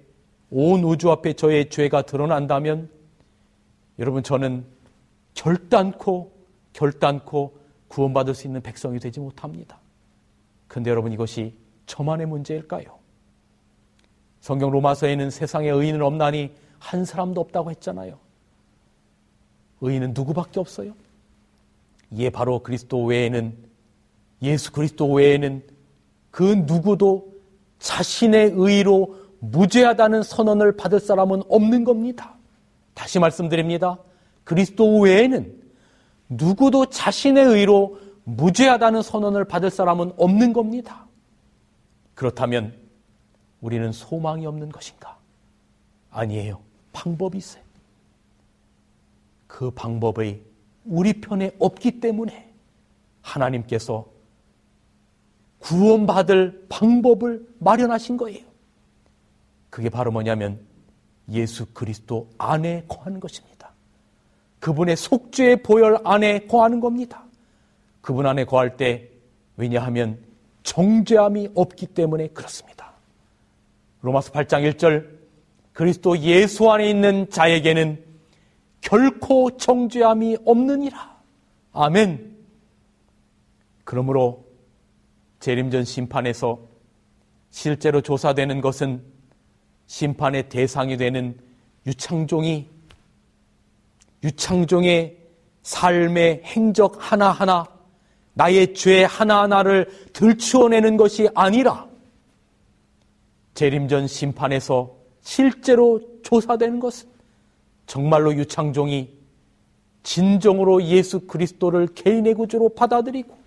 [0.50, 2.90] 온 우주 앞에 저의 죄가 드러난다면
[3.98, 4.66] 여러분 저는
[5.40, 6.34] 결단코
[6.74, 9.80] 결단코 구원받을 수 있는 백성이 되지 못합니다.
[10.68, 13.00] 그런데 여러분 이것이 저만의 문제일까요?
[14.42, 18.20] 성경 로마서에는 세상에 의인은 없나니 한 사람도 없다고 했잖아요.
[19.80, 20.94] 의인은 누구밖에 없어요?
[22.18, 23.56] 예, 바로 그리스도 외에는
[24.42, 25.64] 예수 그리스도 외에는
[26.32, 27.34] 그 누구도
[27.80, 32.36] 자신의 의로 무죄하다는 선언을 받을 사람은 없는 겁니다.
[32.94, 34.00] 다시 말씀드립니다.
[34.50, 35.62] 그리스도 외에는
[36.28, 41.06] 누구도 자신의 의로 무죄하다는 선언을 받을 사람은 없는 겁니다.
[42.16, 42.74] 그렇다면
[43.62, 45.20] 우리는 소망이 없는 것인가?
[46.10, 46.60] 아니에요.
[46.94, 47.62] 방법이 있어요.
[49.46, 50.42] 그 방법의
[50.84, 52.52] 우리 편에 없기 때문에
[53.22, 54.08] 하나님께서
[55.60, 58.48] 구원받을 방법을 마련하신 거예요.
[59.70, 60.60] 그게 바로 뭐냐면
[61.30, 63.59] 예수 그리스도 안에 거하는 것입니다.
[64.60, 67.26] 그분의 속죄의 보혈 안에 거하는 겁니다.
[68.02, 69.10] 그분 안에 거할 때
[69.58, 70.20] 왜냐하면
[70.64, 72.94] 정죄함이 없기 때문에 그렇습니다.
[74.02, 75.20] 로마서 8장 1절
[75.74, 78.04] 그리스도 예수 안에 있는 자에게는
[78.82, 81.20] 결코 정죄함이 없느니라.
[81.74, 82.38] 아멘.
[83.84, 84.46] 그러므로
[85.40, 86.60] 재림전 심판에서
[87.50, 89.02] 실제로 조사되는 것은
[89.88, 91.38] 심판의 대상이 되는
[91.88, 92.70] 유창종이
[94.24, 95.18] 유창종의
[95.64, 97.66] 삶의 행적 하나하나
[98.34, 101.88] 나의 죄 하나하나를 들추어내는 것이 아니라
[103.54, 107.10] 재림전 심판에서 실제로 조사되는 것은
[107.86, 109.10] 정말로 유창종이
[110.04, 113.38] 진정으로 예수 그리스도를 개인의 구주로 받아들이고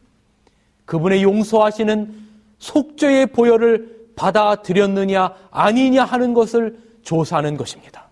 [0.84, 8.08] 그분의 용서하시는 속죄의 보혈을 받아들였느냐 아니냐 하는 것을 조사하는 것입니다.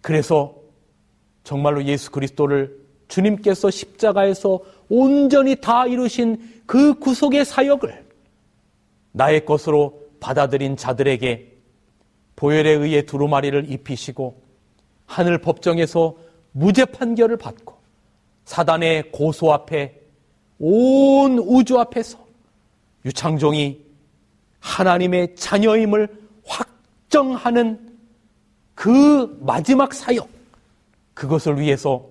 [0.00, 0.61] 그래서
[1.44, 8.04] 정말로 예수 그리스도를 주님께서 십자가에서 온전히 다 이루신 그 구속의 사역을
[9.12, 11.52] 나의 것으로 받아들인 자들에게
[12.36, 14.40] 보혈에 의해 두루마리를 입히시고
[15.06, 16.16] 하늘 법정에서
[16.52, 17.74] 무죄 판결을 받고
[18.44, 20.00] 사단의 고소 앞에
[20.58, 22.18] 온 우주 앞에서
[23.04, 23.80] 유창종이
[24.60, 26.08] 하나님의 자녀임을
[26.46, 27.98] 확정하는
[28.74, 30.28] 그 마지막 사역,
[31.14, 32.08] 그것을 위해서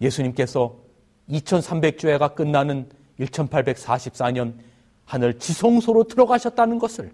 [0.00, 0.76] 예수님께서
[1.28, 2.88] 2300주야가 끝나는
[3.20, 4.54] 1844년
[5.04, 7.12] 하늘 지성소로 들어가셨다는 것을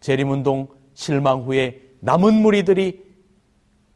[0.00, 3.04] 재림운동 실망 후에 남은 무리들이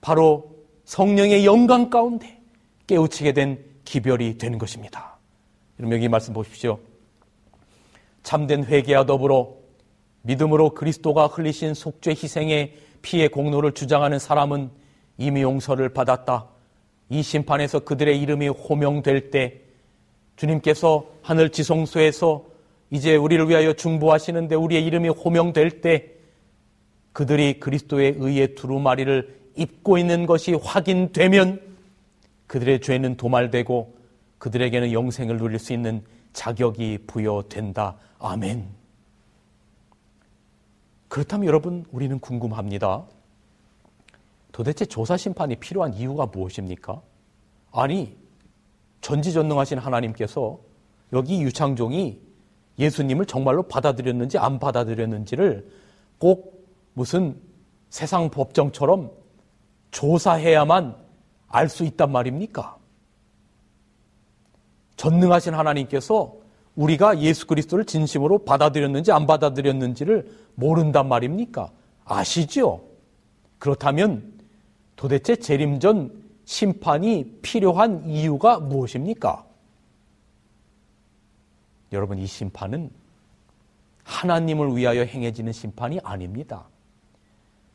[0.00, 2.40] 바로 성령의 영광 가운데
[2.86, 5.18] 깨우치게 된 기별이 되는 것입니다.
[5.78, 6.78] 여러분 여기 말씀 보십시오.
[8.22, 9.54] 참된 회개와 더불어
[10.22, 14.70] 믿음으로 그리스도가 흘리신 속죄 희생의 피의 공로를 주장하는 사람은
[15.18, 16.48] 이미 용서를 받았다.
[17.08, 19.60] 이 심판에서 그들의 이름이 호명될 때
[20.36, 22.44] 주님께서 하늘 지성소에서
[22.90, 26.10] 이제 우리를 위하여 중보하시는데 우리의 이름이 호명될 때
[27.12, 31.60] 그들이 그리스도의 의의 두루마리를 입고 있는 것이 확인되면
[32.46, 33.94] 그들의 죄는 도말되고
[34.38, 36.02] 그들에게는 영생을 누릴 수 있는
[36.32, 37.96] 자격이 부여된다.
[38.18, 38.66] 아멘.
[41.08, 43.04] 그렇다면 여러분, 우리는 궁금합니다.
[44.54, 47.02] 도대체 조사 심판이 필요한 이유가 무엇입니까?
[47.72, 48.16] 아니,
[49.00, 50.60] 전지전능하신 하나님께서
[51.12, 52.20] 여기 유창종이
[52.78, 55.68] 예수님을 정말로 받아들였는지 안 받아들였는지를
[56.18, 57.36] 꼭 무슨
[57.90, 59.10] 세상 법정처럼
[59.90, 60.98] 조사해야만
[61.48, 62.76] 알 수 있단 말입니까?
[64.94, 66.36] 전능하신 하나님께서
[66.76, 71.72] 우리가 예수 그리스도를 진심으로 받아들였는지 안 받아들였는지를 모른단 말입니까?
[72.04, 72.84] 아시죠?
[73.58, 74.33] 그렇다면
[74.96, 76.10] 도대체 재림 전
[76.44, 79.44] 심판이 필요한 이유가 무엇입니까?
[81.92, 82.90] 여러분, 이 심판은
[84.02, 86.64] 하나님을 위하여 행해지는 심판이 아닙니다.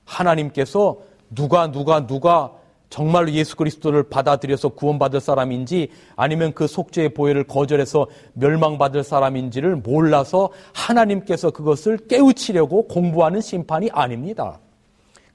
[0.06, 0.98] 하나님께서
[1.34, 2.54] 누가 누가 누가
[2.90, 11.52] 정말로 예수 그리스도를 받아들여서 구원받을 사람인지 아니면 그 속죄의 보혈을 거절해서 멸망받을 사람인지를 몰라서 하나님께서
[11.52, 14.60] 그것을 깨우치려고 공부하는 심판이 아닙니다.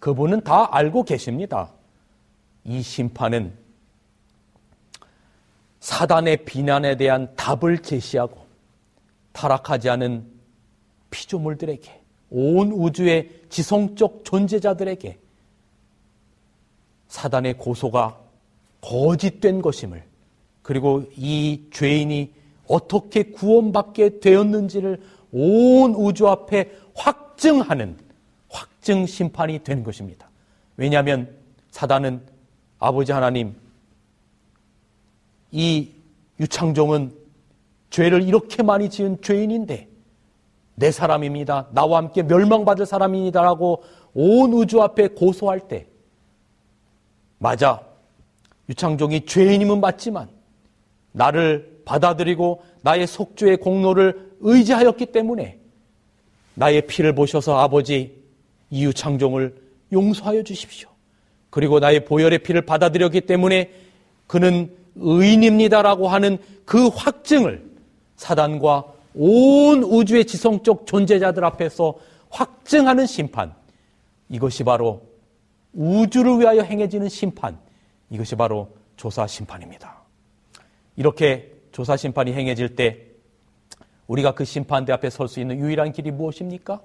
[0.04, 1.72] 그분은 다 알고 계십니다.
[2.62, 3.54] 이 심판은
[5.80, 8.44] 사단의 비난에 대한 답을 제시하고
[9.32, 10.26] 타락하지 않은
[11.08, 15.18] 피조물들에게 온 우주의 지성적 존재자들에게
[17.08, 18.20] 사단의 고소가
[18.82, 20.04] 거짓된 것임을
[20.60, 22.30] 그리고 이 죄인이
[22.68, 25.00] 어떻게 구원받게 되었는지를
[25.32, 28.03] 온 우주 앞에 확증하는
[28.54, 30.30] 확증 심판이 된 것입니다.
[30.76, 31.34] 왜냐하면
[31.72, 32.22] 사단은
[32.78, 33.56] 아버지 하나님
[35.50, 35.90] 이
[36.38, 37.12] 유창종은
[37.90, 39.88] 죄를 이렇게 많이 지은 죄인인데
[40.76, 41.68] 내 사람입니다.
[41.72, 43.82] 나와 함께 멸망받을 사람입니다라고
[44.14, 45.86] 온 우주 앞에 고소할 때
[47.38, 47.82] 맞아.
[48.68, 50.28] 유창종이 죄인임은 맞지만
[51.12, 55.58] 나를 받아들이고 나의 속죄의 공로를 의지하였기 때문에
[56.54, 58.23] 나의 피를 보셔서 아버지
[58.74, 59.54] 이유창종을
[59.92, 60.88] 용서하여 주십시오.
[61.50, 63.70] 그리고 나의 보혈의 피를 받아들였기 때문에
[64.26, 67.64] 그는 의인입니다라고 하는 그 확증을
[68.16, 71.94] 사단과 온 우주의 지성적 존재자들 앞에서
[72.30, 73.54] 확증하는 심판.
[74.28, 75.02] 이것이 바로
[75.72, 77.56] 우주를 위하여 행해지는 심판.
[78.10, 80.02] 이것이 바로 조사 심판입니다.
[80.96, 82.98] 이렇게 조사 심판이 행해질 때
[84.08, 86.80] 우리가 그 심판대 앞에 설 수 있는 유일한 길이 무엇입니까?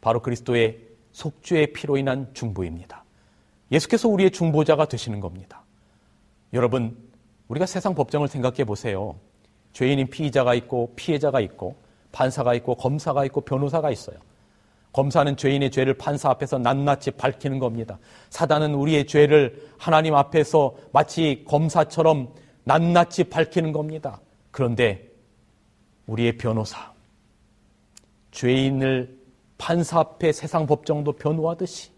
[0.00, 3.04] 바로 그리스도의 속죄의 피로 인한 중보입니다.
[3.72, 5.62] 예수께서 우리의 중보자가 되시는 겁니다.
[6.52, 6.96] 여러분,
[7.48, 9.16] 우리가 세상 법정을 생각해 보세요.
[9.72, 11.76] 죄인인 피의자가 있고 피해자가 있고
[12.12, 14.16] 판사가 있고 검사가 있고 변호사가 있어요.
[14.92, 17.98] 검사는 죄인의 죄를 판사 앞에서 낱낱이 밝히는 겁니다.
[18.30, 22.32] 사단은 우리의 죄를 하나님 앞에서 마치 검사처럼
[22.64, 24.20] 낱낱이 밝히는 겁니다.
[24.52, 25.10] 그런데
[26.06, 26.92] 우리의 변호사,
[28.30, 29.13] 죄인을
[29.58, 31.90] 판사 앞에 세상 법정도 변호하듯이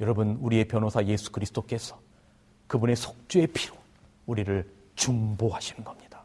[0.00, 1.98] 여러분 우리의 변호사 예수 그리스도께서
[2.66, 3.76] 그분의 속죄의 피로
[4.26, 6.24] 우리를 중보하시는 겁니다.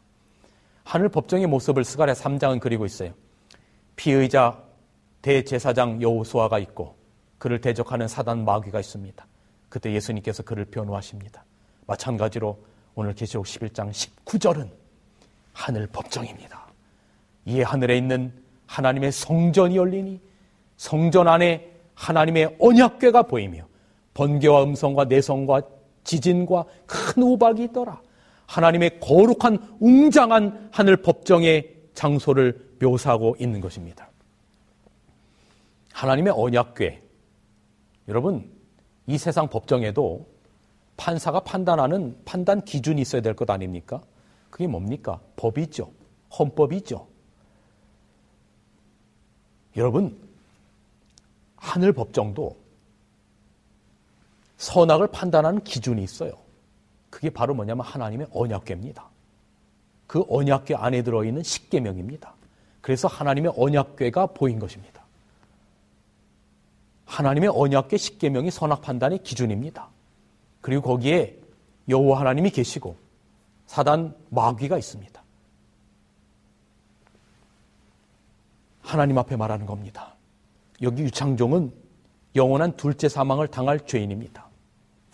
[0.84, 3.12] 하늘 법정의 모습을 스가랴 3장은 그리고 있어요.
[3.96, 4.62] 피의자
[5.22, 6.96] 대제사장 여호수아가 있고
[7.38, 9.26] 그를 대적하는 사단 마귀가 있습니다.
[9.68, 11.44] 그때 예수님께서 그를 변호하십니다.
[11.86, 12.58] 마찬가지로
[12.94, 14.70] 오늘 계시록 11장 19절은
[15.52, 16.66] 하늘 법정입니다.
[17.46, 18.32] 이 하늘에 있는
[18.66, 20.20] 하나님의 성전이 열리니
[20.76, 23.66] 성전 안에 하나님의 언약궤가 보이며
[24.14, 25.62] 번개와 음성과 내성과
[26.04, 28.00] 지진과 큰 우박이 있더라.
[28.46, 34.10] 하나님의 거룩한 웅장한 하늘 법정의 장소를 묘사하고 있는 것입니다.
[35.92, 37.02] 하나님의 언약궤.
[38.08, 38.50] 여러분,
[39.06, 40.26] 이 세상 법정에도
[40.96, 44.00] 판사가 판단하는 판단 기준이 있어야 될 것 아닙니까?
[44.50, 45.20] 그게 뭡니까?
[45.36, 45.90] 법이죠.
[46.38, 47.06] 헌법이죠.
[49.76, 50.16] 여러분,
[51.64, 52.58] 하늘 법정도
[54.58, 56.32] 선악을 판단하는 기준이 있어요.
[57.08, 59.08] 그게 바로 뭐냐면 하나님의 언약궤입니다.
[60.06, 62.34] 그 언약궤 안에 들어있는 십계명입니다.
[62.82, 65.02] 그래서 하나님의 언약궤가 보인 것입니다.
[67.06, 69.88] 하나님의 언약계 십계명이 선악 판단의 기준입니다.
[70.60, 71.40] 그리고 거기에
[71.88, 72.96] 여호와 하나님이 계시고
[73.66, 75.22] 사단 마귀가 있습니다.
[78.82, 80.13] 하나님 앞에 말하는 겁니다.
[80.82, 81.72] 여기 유창종은
[82.36, 84.48] 영원한 둘째 사망을 당할 죄인입니다.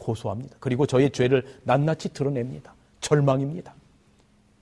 [0.00, 0.56] 고소합니다.
[0.60, 2.74] 그리고 저의 죄를 낱낱이 드러냅니다.
[3.00, 3.74] 절망입니다.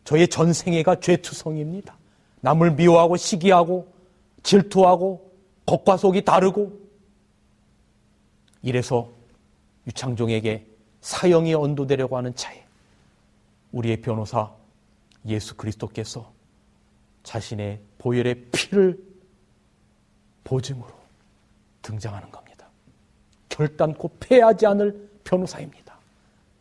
[0.04, 1.96] 저의 전생애가 죄투성입니다.
[2.40, 3.92] 남을 미워하고 시기하고
[4.42, 5.30] 질투하고
[5.66, 6.72] 겉과 속이 다르고
[8.62, 9.10] 이래서
[9.86, 10.66] 유창종에게
[11.00, 12.64] 사형이 언도되려고 하는 차에
[13.72, 14.50] 우리의 변호사
[15.26, 16.32] 예수 그리스도께서
[17.22, 19.07] 자신의 보혈의 피를
[20.44, 20.88] 보증으로
[21.82, 22.68] 등장하는 겁니다.
[23.48, 25.98] 결단코 패하지 않을 변호사입니다.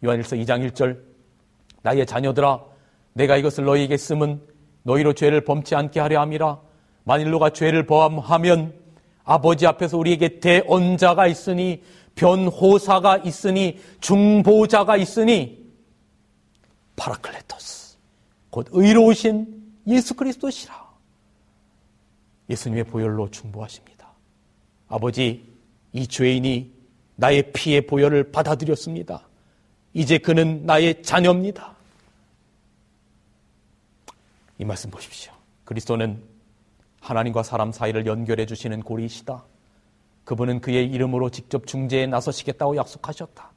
[0.03, 0.99] 요한일서 2장 1절
[1.81, 2.63] 나의 자녀들아
[3.13, 4.41] 내가 이것을 너희에게 쓰면
[4.83, 6.59] 너희로 죄를 범치 않게 하려 함이라
[7.03, 8.73] 만일 너가 죄를 범하면
[9.23, 11.83] 아버지 앞에서 우리에게 대언자가 있으니
[12.15, 15.65] 변호사가 있으니 중보자가 있으니
[16.95, 17.97] 파라클레토스
[18.49, 19.57] 곧 의로우신
[19.87, 20.86] 예수 그리스도시라.
[22.49, 24.07] 예수님의 보혈로 중보하십니다.
[24.87, 25.45] 아버지
[25.93, 26.71] 이 죄인이
[27.15, 29.27] 나의 피의 보혈을 받아들였습니다.
[29.93, 31.75] 이제 그는 나의 자녀입니다.
[34.59, 35.33] 이 말씀 보십시오.
[35.65, 36.21] 그리스도는
[37.01, 39.43] 하나님과 사람 사이를 연결해 주시는 고리이시다.
[40.23, 43.51] 그분은 그의 이름으로 직접 중재에 나서시겠다고 약속하셨다.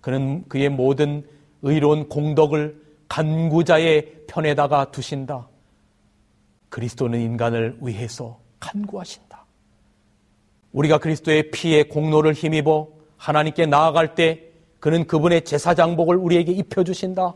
[0.00, 1.26] 그는 그의 모든
[1.62, 5.48] 의로운 공덕을 간구자의 편에다가 두신다.
[6.68, 9.44] 그리스도는 인간을 위해서 간구하신다.
[10.72, 14.42] 우리가 그리스도의 피의 공로를 힘입어 하나님께 나아갈 때
[14.78, 17.34] 그는 그분의 제사장복을 우리에게 입혀주신다.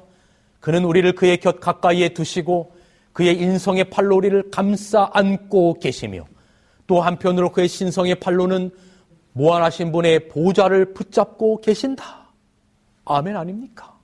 [0.60, 2.72] 그는 우리를 그의 곁 가까이에 두시고
[3.12, 6.26] 그의 인성의 팔로 우리를 감싸 안고 계시며
[6.86, 8.70] 또 한편으로 그의 신성의 팔로는
[9.32, 12.32] 무한하신 분의 보좌를 붙잡고 계신다.
[13.04, 13.98] 아멘 아닙니까?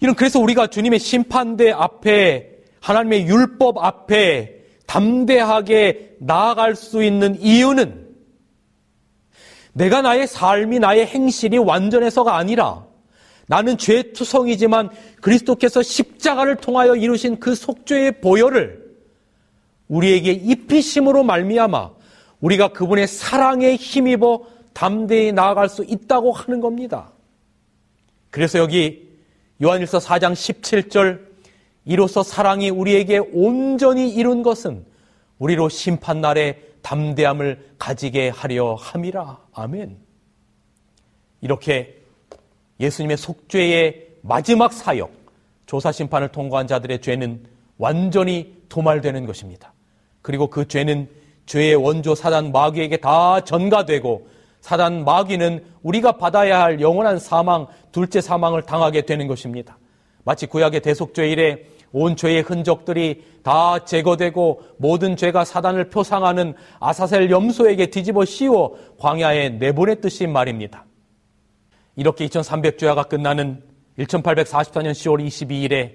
[0.00, 2.55] 이런 그래서 우리가 주님의 심판대 앞에
[2.86, 8.06] 하나님의 율법 앞에 담대하게 나아갈 수 있는 이유는
[9.72, 12.86] 내가 나의 삶이 나의 행실이 완전해서가 아니라
[13.48, 18.86] 나는 죄투성이지만 그리스도께서 십자가를 통하여 이루신 그 속죄의 보혈을
[19.88, 21.90] 우리에게 입히심으로 말미암아
[22.40, 27.10] 우리가 그분의 사랑에 힘입어 담대히 나아갈 수 있다고 하는 겁니다.
[28.30, 29.08] 그래서 여기
[29.60, 31.25] 요한일서 4장 17절
[31.86, 34.84] 이로써 사랑이 우리에게 온전히 이룬 것은
[35.38, 39.38] 우리로 심판날에 담대함을 가지게 하려 함이라.
[39.54, 39.96] 아멘.
[41.40, 42.02] 이렇게
[42.80, 45.10] 예수님의 속죄의 마지막 사역,
[45.66, 47.44] 조사 심판을 통과한 자들의 죄는
[47.78, 49.72] 완전히 도말되는 것입니다.
[50.22, 51.08] 그리고 그 죄는
[51.46, 54.28] 죄의 원조 사단 마귀에게 다 전가되고
[54.60, 59.78] 사단 마귀는 우리가 받아야 할 영원한 사망, 둘째 사망을 당하게 되는 것입니다.
[60.24, 67.86] 마치 구약의 대속죄 일에 온 죄의 흔적들이 다 제거되고 모든 죄가 사단을 표상하는 아사셀 염소에게
[67.86, 70.84] 뒤집어 씌워 광야에 내보냈듯이 말입니다.
[71.94, 73.62] 이렇게 2300주야가 끝나는
[73.98, 75.92] 1844년 10월 22일에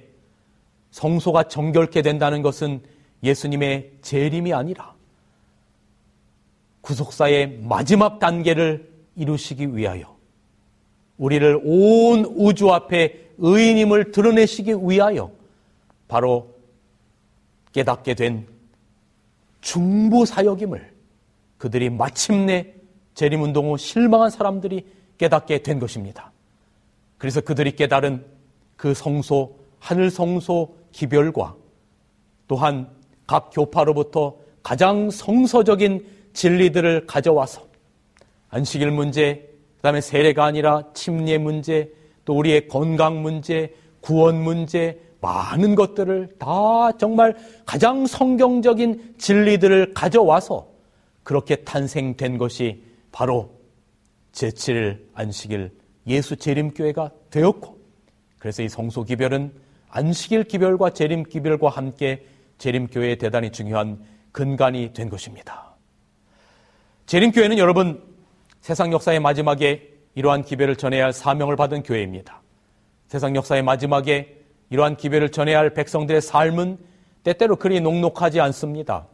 [0.92, 2.82] 성소가 정결케 된다는 것은
[3.24, 4.96] 예수님의 재림이 아니라
[6.82, 10.18] 구속사의 마지막 단계를 이루시기 위하여
[11.18, 15.32] 우리를 온 우주 앞에 의인임을 드러내시기 위하여
[16.12, 16.53] 바로
[17.72, 18.45] 깨닫게 된
[19.62, 20.91] 중보 사역임을
[21.57, 22.74] 그들이 마침내
[23.14, 24.86] 재림운동 후 실망한 사람들이
[25.18, 26.34] 깨닫게 된 것입니다.
[27.18, 28.26] 그래서 그들이 깨달은
[28.76, 31.55] 그 성소, 하늘 성소 기별과
[32.45, 32.89] 또한
[33.26, 37.66] 각 교파로부터 가장 성서적인 진리들을 가져와서
[38.49, 41.89] 안식일 문제, 그 다음에 세례가 아니라 침례 문제,
[42.26, 50.67] 또 우리의 건강 문제, 구원 문제, 많은 것들을 다 정말 가장 성경적인 진리들을 가져와서
[51.24, 53.51] 그렇게 탄생된 것이 바로
[54.34, 55.72] 제7일 안식일
[56.07, 57.80] 예수 재림교회가 되었고
[58.39, 59.53] 그래서 이 성소 기별은
[59.89, 62.26] 안식일 기별과 재림 기별과 함께
[62.57, 63.99] 재림교회에 대단히 중요한
[64.32, 65.76] 근간이 된 것입니다.
[67.05, 68.01] 재림교회는 여러분
[68.61, 72.41] 세상 역사의 마지막에 이러한 기별을 전해야 할 사명을 받은 교회입니다.
[73.07, 74.41] 세상 역사의 마지막에
[74.72, 76.78] 이러한 기별을 전해야 할 백성들의 삶은
[77.24, 79.05] 때때로 그리 녹록하지 않습니다.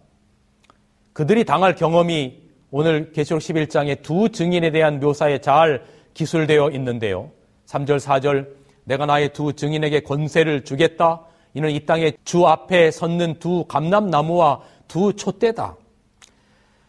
[1.14, 2.40] 그들이 당할 경험이
[2.70, 5.84] 오늘 계시록 11장의 두 증인에 대한 묘사에 잘
[6.14, 7.32] 기술되어 있는데요.
[7.66, 8.48] 3절, 4절,
[8.84, 11.22] 내가 나의 두 증인에게 권세를 주겠다.
[11.54, 15.76] 이는 이 땅의 주 앞에 섰는 두 감람나무와 두 촛대다.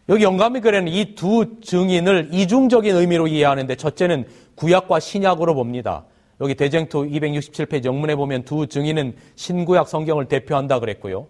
[0.09, 6.05] 여기 영감이 그래는 이 두 증인을 이중적인 의미로 이해하는데 첫째는 구약과 신약으로 봅니다.
[6.41, 11.27] 여기 대쟁투 267페이지 영문에 보면 두 증인은 신구약 성경을 대표한다 그랬고요.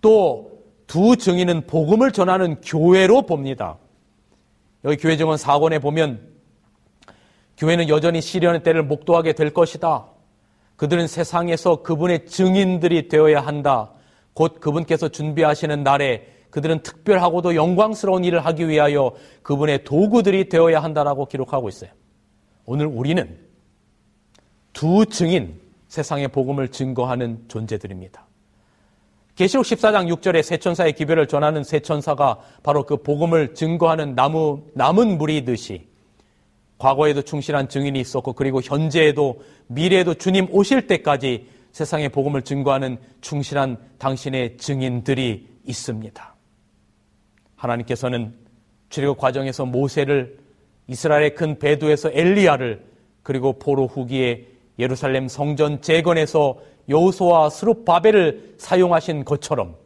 [0.00, 0.54] 또
[0.86, 3.78] 두 증인은 복음을 전하는 교회로 봅니다.
[4.84, 6.20] 여기 교회 증언 4권에 보면
[7.56, 10.06] 교회는 여전히 시련의 때를 목도하게 될 것이다.
[10.76, 13.92] 그들은 세상에서 그분의 증인들이 되어야 한다.
[14.34, 21.68] 곧 그분께서 준비하시는 날에 그들은 특별하고도 영광스러운 일을 하기 위하여 그분의 도구들이 되어야 한다라고 기록하고
[21.68, 21.90] 있어요.
[22.66, 23.38] 오늘 우리는
[24.74, 25.58] 두 증인,
[25.88, 28.26] 세상의 복음을 증거하는 존재들입니다.
[29.36, 35.16] 계시록 14장 6절에 세 천사의 기별을 전하는 세 천사가 바로 그 복음을 증거하는 나무 남은
[35.16, 35.86] 무리듯이
[36.78, 44.56] 과거에도 충실한 증인이 있었고 그리고 현재에도 미래에도 주님 오실 때까지 세상의 복음을 증거하는 충실한 당신의
[44.58, 46.34] 증인들이 있습니다.
[47.56, 48.34] 하나님께서는
[48.90, 50.38] 출애굽 과정에서 모세를
[50.88, 52.84] 이스라엘의 큰 배도에서 엘리야를
[53.22, 56.58] 그리고 포로 후기에 예루살렘 성전 재건에서
[56.88, 59.76] 여호수와 스룹바벨을 사용하신 것처럼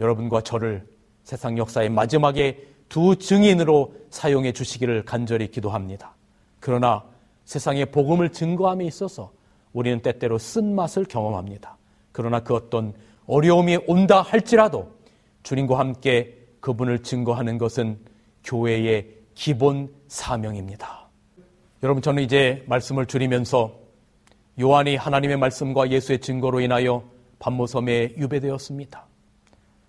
[0.00, 0.86] 여러분과 저를
[1.24, 6.14] 세상 역사의 마지막에 두 증인으로 사용해 주시기를 간절히 기도합니다.
[6.60, 7.04] 그러나
[7.44, 9.32] 세상의 복음을 증거함에 있어서
[9.72, 11.76] 우리는 때때로 쓴맛을 경험합니다.
[12.12, 12.94] 그러나 그 어떤
[13.26, 14.90] 어려움이 온다 할지라도
[15.42, 17.98] 주님과 함께 그분을 증거하는 것은
[18.44, 21.08] 교회의 기본 사명입니다.
[21.82, 23.85] 여러분, 저는 이제 말씀을 줄이면서
[24.60, 27.04] 요한이 하나님의 말씀과 예수의 증거로 인하여
[27.38, 29.06] 반모섬에 유배되었습니다.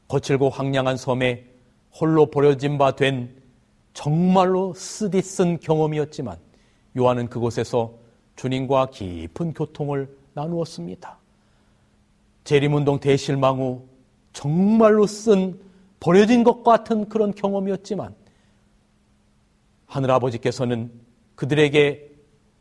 [0.08, 1.46] 거칠고 황량한 섬에
[2.00, 3.36] 홀로 버려진 바 된
[3.94, 6.38] 정말로 쓰디쓴 경험이었지만
[6.98, 7.96] 요한은 그곳에서
[8.36, 11.18] 주님과 깊은 교통을 나누었습니다.
[12.44, 13.88] 재림운동 대실망 후
[14.34, 15.60] 정말로 쓴
[16.00, 18.14] 버려진 것 같은 그런 경험이었지만
[19.88, 20.92] 하늘아버지께서는
[21.34, 22.12] 그들에게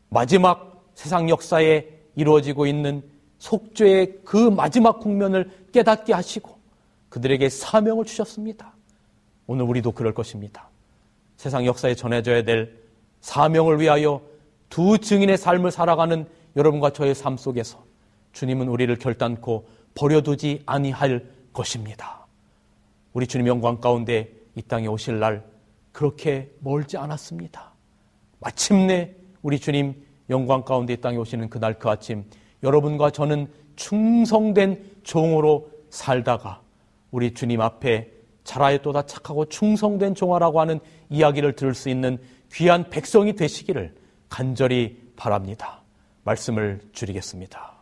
[0.09, 3.03] 마지막 세상 역사에 이루어지고 있는
[3.37, 6.57] 속죄의 그 마지막 국면을 깨닫게 하시고
[7.09, 8.73] 그들에게 사명을 주셨습니다.
[9.45, 10.69] 오늘 우리도 그럴 것입니다.
[11.37, 12.75] 세상 역사에 전해져야 될
[13.21, 14.21] 사명을 위하여
[14.69, 17.85] 두 증인의 삶을 살아가는 여러분과 저의 삶 속에서
[18.33, 22.25] 주님은 우리를 결단코 버려두지 아니할 것입니다.
[23.13, 25.45] 우리 주님 영광 가운데 이 땅에 오실 날
[25.91, 27.71] 그렇게 멀지 않았습니다.
[28.39, 32.25] 마침내 우리 주님 영광 가운데 이 땅에 오시는 그날 그 아침
[32.63, 36.61] 여러분과 저는 충성된 종으로 살다가
[37.11, 38.11] 우리 주님 앞에
[38.43, 42.17] 자라에또다 착하고 충성된 종아라고 하는 이야기를 들을 수 있는
[42.53, 43.93] 귀한 백성이 되시기를
[44.29, 45.81] 간절히 바랍니다.
[46.23, 47.73] 말씀을 줄이겠습니다.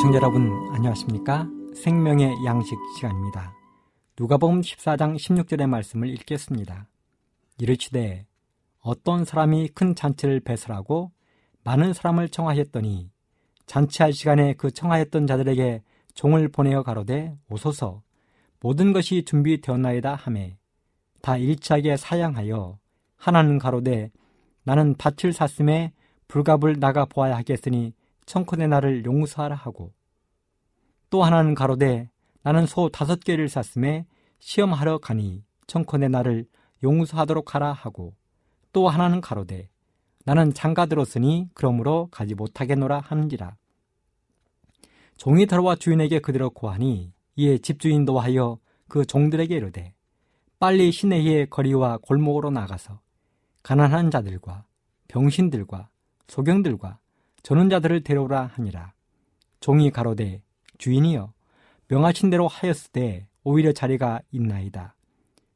[0.00, 1.48] 청자 여러분 안녕하십니까?
[1.74, 3.52] 생명의 양식 시간입니다.
[4.16, 6.88] 누가복음 14장 16절의 말씀을 읽겠습니다.
[7.58, 8.26] 이르시되
[8.78, 11.10] 어떤 사람이 큰 잔치를 배설하고
[11.64, 13.10] 많은 사람을 청하였더니
[13.66, 15.82] 잔치할 시간에 그 청하였던 자들에게
[16.14, 18.02] 종을 보내어 가로되 오소서
[18.60, 20.58] 모든 것이 준비되었나이다 하매
[21.22, 22.78] 다 일치하게 사양하여
[23.16, 24.12] 하나는 가로되
[24.62, 25.92] 나는 밭을 샀음에
[26.28, 27.94] 불갑을 나가 보아야 하겠으니
[28.26, 29.97] 청컨의 나를 용서하라 하고
[31.10, 32.10] 또 하나는 가로되
[32.42, 34.06] 나는 소 다섯 개를 샀음에
[34.40, 36.46] 시험하러 가니 청컨의 나를
[36.82, 38.14] 용서하도록 하라 하고
[38.72, 39.68] 또 하나는 가로되
[40.24, 43.56] 나는 장가 들었으니 그러므로 가지 못하겠노라 하는지라.
[45.16, 49.94] 종이 들어와 주인에게 그대로 고하니 이에 집주인도 하여 그 종들에게 이르되
[50.58, 53.00] 빨리 시내의 거리와 골목으로 나가서
[53.62, 54.64] 가난한 자들과
[55.08, 55.88] 병신들과
[56.28, 56.98] 소경들과
[57.42, 58.92] 저는 자들을 데려오라 하니라.
[59.60, 60.42] 종이 가로되
[60.78, 61.32] 주인이여
[61.88, 64.94] 명하신 대로 하였으되 오히려 자리가 있나이다.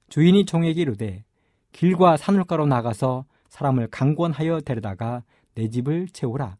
[0.09, 1.25] 주인이 종에게 이르되
[1.73, 5.23] 길과 산울가로 나가서 사람을 강권하여 데려다가
[5.55, 6.57] 내 집을 채우라.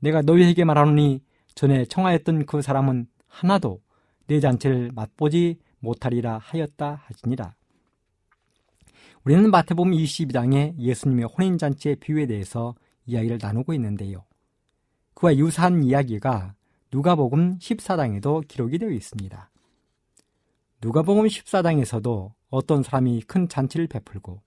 [0.00, 1.22] 내가 너희에게 말하노니
[1.54, 3.80] 전에 청하였던 그 사람은 하나도
[4.26, 7.54] 내 잔치를 맛보지 못하리라 하였다 하시니라.
[9.24, 12.74] 우리는 마태복음 22장에 예수님의 혼인잔치의 비유에 대해서
[13.06, 14.24] 이야기를 나누고 있는데요.
[15.14, 16.54] 그와 유사한 이야기가
[16.94, 19.50] 누가복음 14장에도 기록이 되어 있습니다.
[20.80, 24.40] 누가복음 14장에서도 어떤 사람이 큰 잔치를 베풀고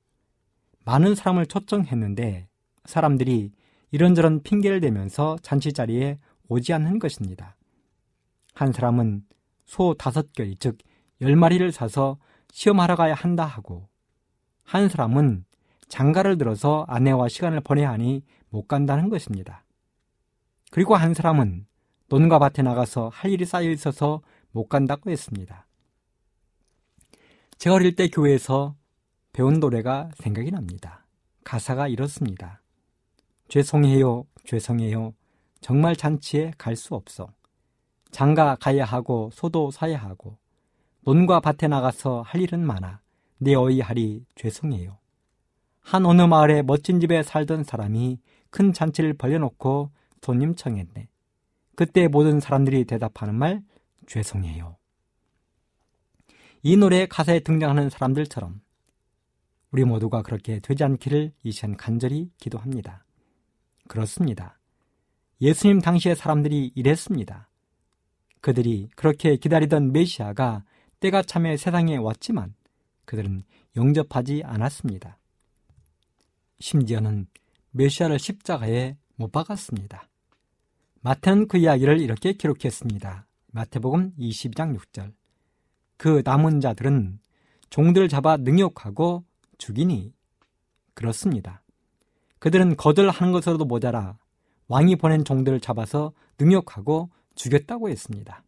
[0.86, 2.48] 많은 사람을 초청했는데
[2.86, 3.52] 사람들이
[3.92, 7.58] 이런저런 핑계를 대면서 잔치 자리에 오지 않는 것입니다.
[8.54, 9.26] 한 사람은
[9.66, 10.78] 소 다섯 개, 즉,
[11.20, 12.18] 열 마리를 사서
[12.54, 13.90] 시험하러 가야 한다 하고,
[14.64, 15.44] 한 사람은
[15.90, 19.66] 장가를 들어서 아내와 시간을 보내야 하니 못 간다는 것입니다.
[20.72, 21.68] 그리고 한 사람은
[22.10, 25.68] 논과 밭에 나가서 할 일이 쌓여 있어서 못 간다고 했습니다.
[27.58, 28.76] 제가 어릴 때 교회에서
[29.34, 31.06] 배운 노래가 생각이 납니다.
[31.44, 32.62] 가사가 이렇습니다.
[33.48, 35.14] 죄송해요, 죄송해요.
[35.62, 37.34] 정말 잔치에 갈 수 없어.
[38.12, 40.38] 장가 가야 하고 소도 사야 하고
[41.02, 43.02] 논과 밭에 나가서 할 일은 많아.
[43.38, 44.98] 내 어이하리 죄송해요.
[45.82, 49.92] 한 어느 마을에 멋진 집에 살던 사람이 큰 잔치를 벌려놓고
[50.22, 51.08] 손님 청했네.
[51.78, 53.62] 그때 모든 사람들이 대답하는 말
[54.08, 54.78] 죄송해요.
[56.64, 58.62] 이 노래의 가사에 등장하는 사람들처럼
[59.70, 63.06] 우리 모두가 그렇게 되지 않기를 이 시간 간절히 기도합니다.
[63.88, 64.58] 그렇습니다.
[65.40, 67.48] 예수님 당시의 사람들이 이랬습니다.
[68.42, 70.64] 그들이 그렇게 기다리던 메시아가
[71.00, 72.56] 때가 참에 세상에 왔지만
[73.06, 73.44] 그들은
[73.76, 75.20] 영접하지 않았습니다.
[76.60, 77.28] 심지어는
[77.70, 80.10] 메시아를 십자가에 못 박았습니다.
[81.02, 83.26] 마태는 그 이야기를 이렇게 기록했습니다.
[83.52, 85.14] 마태복음 22장 6절.
[85.98, 87.20] 그 남은 자들은
[87.70, 89.24] 종들을 잡아 능욕하고
[89.58, 90.14] 죽이니
[90.94, 91.64] 그렇습니다.
[92.40, 94.18] 그들은 거절하는 것으로도 모자라
[94.68, 98.44] 왕이 보낸 종들을 잡아서 능욕하고 죽였다고 했습니다.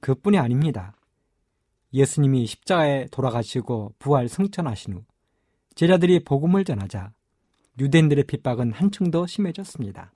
[0.00, 0.94] 그뿐이 아닙니다.
[1.92, 5.04] 예수님이 십자가에 돌아가시고 부활 승천하신 후
[5.74, 7.12] 제자들이 복음을 전하자
[7.78, 10.12] 유대인들의 핍박은 한층 더 심해졌습니다.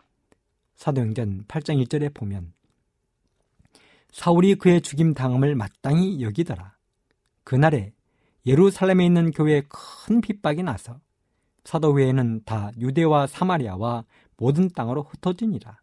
[0.76, 2.52] 사도행전 8장 1절에 보면
[4.10, 6.76] 사울이 그의 죽임 당함을 마땅히 여기더라.
[7.44, 7.92] 그날에
[8.46, 11.00] 예루살렘에 있는 교회에 큰 핍박이 나서
[11.64, 14.04] 사도회에는 다 유대와 사마리아와
[14.36, 15.80] 모든 땅으로 흩어지니라.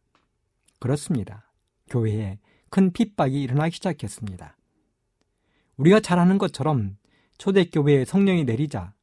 [0.80, 1.52] 그렇습니다.
[1.90, 2.40] 교회에
[2.70, 4.58] 큰 핍박이 일어나기 시작했습니다.
[5.78, 6.98] 우리가 잘 아는 것처럼
[7.38, 8.94] 초대교회에 성령이 내리자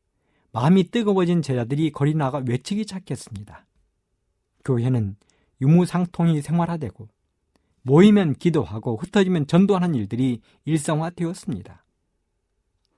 [0.52, 3.66] 마음이 뜨거워진 제자들이 거리 나가 외치기 시작했습니다.
[4.64, 5.16] 교회는
[5.60, 7.08] 유무상통이 생활화되고
[7.82, 11.84] 모이면 기도하고 흩어지면 전도하는 일들이 일상화되었습니다.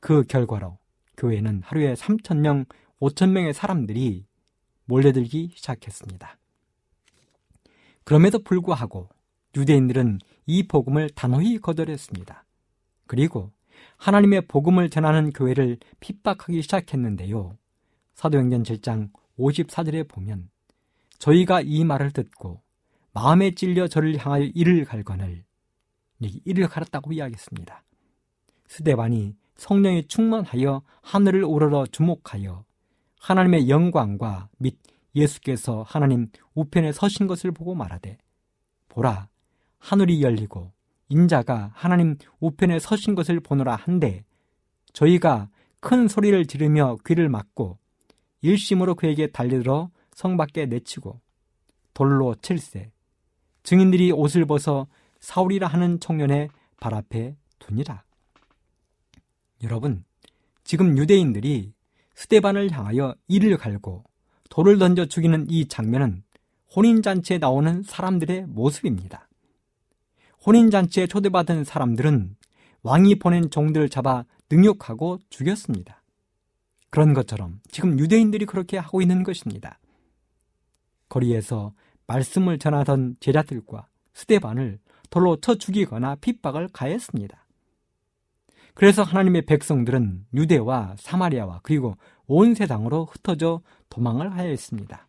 [0.00, 0.78] 그 결과로
[1.16, 2.66] 교회는 하루에 3천명,
[3.00, 4.26] 5천명의 사람들이
[4.86, 6.38] 몰려들기 시작했습니다.
[8.04, 9.08] 그럼에도 불구하고
[9.56, 12.44] 유대인들은 이 복음을 단호히 거절했습니다.
[13.06, 13.52] 그리고
[13.96, 17.56] 하나님의 복음을 전하는 교회를 핍박하기 시작했는데요.
[18.14, 20.48] 사도행전 7장 54절에 보면
[21.22, 22.62] 저희가 이 말을 듣고
[23.12, 25.44] 마음에 찔려 저를 향하여 이를 갈거늘
[26.18, 27.84] 이를 갈았다고 이야기했습니다.
[28.66, 32.64] 스데반이 성령에 충만하여 하늘을 우러러 주목하여
[33.20, 34.76] 하나님의 영광과 및
[35.14, 38.18] 예수께서 하나님 우편에 서신 것을 보고 말하되
[38.88, 39.28] 보라
[39.78, 40.72] 하늘이 열리고
[41.08, 44.24] 인자가 하나님 우편에 서신 것을 보노라 한데
[44.92, 47.78] 저희가 큰 소리를 지르며 귀를 막고
[48.40, 51.20] 일심으로 그에게 달려들어 성 밖에 내치고
[51.94, 52.90] 돌로 칠세
[53.62, 54.86] 증인들이 옷을 벗어
[55.20, 56.48] 사울이라 하는 청년의
[56.80, 58.02] 발 앞에 두니라.
[59.62, 60.04] 여러분,
[60.64, 61.72] 지금 유대인들이
[62.14, 64.04] 스테반을 향하여 이를 갈고
[64.50, 66.24] 돌을 던져 죽이는 이 장면은
[66.74, 69.28] 혼인잔치에 나오는 사람들의 모습입니다.
[70.44, 72.36] 혼인잔치에 초대받은 사람들은
[72.82, 76.02] 왕이 보낸 종들을 잡아 능욕하고 죽였습니다.
[76.90, 79.78] 그런 것처럼 지금 유대인들이 그렇게 하고 있는 것입니다.
[81.12, 81.74] 거리에서
[82.06, 84.78] 말씀을 전하던 제자들과 스테반을
[85.10, 87.46] 돌로 쳐 죽이거나 핍박을 가했습니다.
[88.74, 91.96] 그래서 하나님의 백성들은 유대와 사마리아와 그리고
[92.26, 93.60] 온 세상으로 흩어져
[93.90, 95.08] 도망을 하였습니다.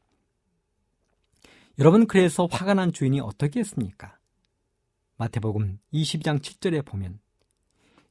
[1.79, 4.17] 여러분 그래서 화가 난 주인이 어떻게 했습니까?
[5.15, 7.19] 마태복음 22장 7절에 보면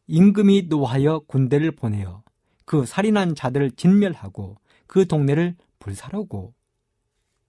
[0.07, 2.22] 임금이 노하여 군대를 보내어
[2.64, 6.55] 그 살인한 자들을 진멸하고 그 동네를 불사르고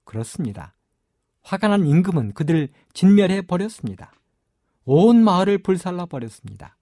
[0.04, 0.76] 그렇습니다.
[1.42, 4.14] 화가 난 임금은 그들을 진멸해 버렸습니다.
[4.86, 6.78] 온 마을을 불살라 버렸습니다.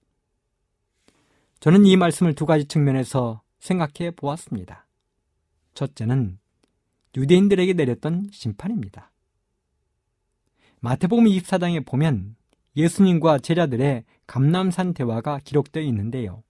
[1.60, 4.86] 저는 이 말씀을 두 가지 측면에서 생각해 보았습니다.
[5.74, 6.38] 첫째는
[7.16, 9.12] 유대인들에게 내렸던 심판입니다.
[10.80, 12.34] 마태복음 24장에 보면
[12.76, 16.42] 예수님과 제자들의 감남산 대화가 기록되어 있는데요.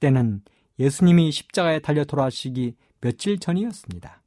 [0.00, 0.42] 때는
[0.78, 4.22] 예수님이 십자가에 달려 돌아가시기 며칠 전이었습니다.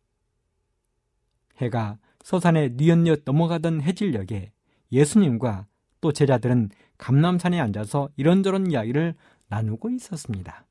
[1.61, 4.51] 해가 서산에 뉘엿뉘엿 넘어가던 해질녘에
[4.91, 5.67] 예수님과
[6.01, 9.15] 또 제자들은 감남산에 앉아서 이런저런 이야기를
[9.47, 10.65] 나누고 있었습니다.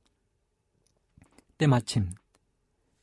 [1.59, 2.11] 때마침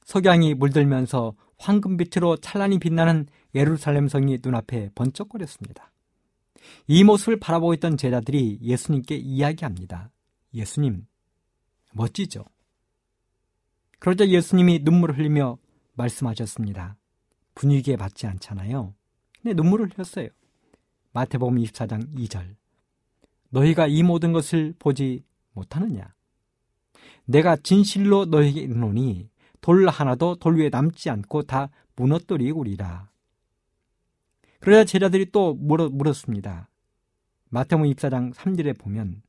[0.06, 5.92] 석양이 물들면서 황금빛으로 찬란히 빛나는 예루살렘 성이 눈앞에 번쩍거렸습니다.
[6.88, 10.12] 이 모습을 바라보고 있던 제자들이 예수님께 이야기합니다.
[10.54, 11.06] 예수님,
[11.94, 12.46] 멋지죠?
[14.00, 15.58] 그러자 예수님이 눈물을 흘리며
[15.94, 16.98] 말씀하셨습니다.
[17.58, 18.94] 분위기에 맞지 않잖아요.
[19.42, 20.30] 근데 눈물을 흘렸어요.
[21.14, 22.56] 마태복음 24장 2절.
[23.50, 26.14] 너희가 이 모든 것을 보지 못하느냐?
[27.26, 29.30] 내가 진실로 너희에게 이르노니
[29.60, 33.10] 돌 하나도 돌 위에 남지 않고 다 무너뜨리우리라.
[34.60, 36.70] 그러자 제자들이 또 물었, 습니다
[37.50, 39.22] 마태복음 24장 3절에 보면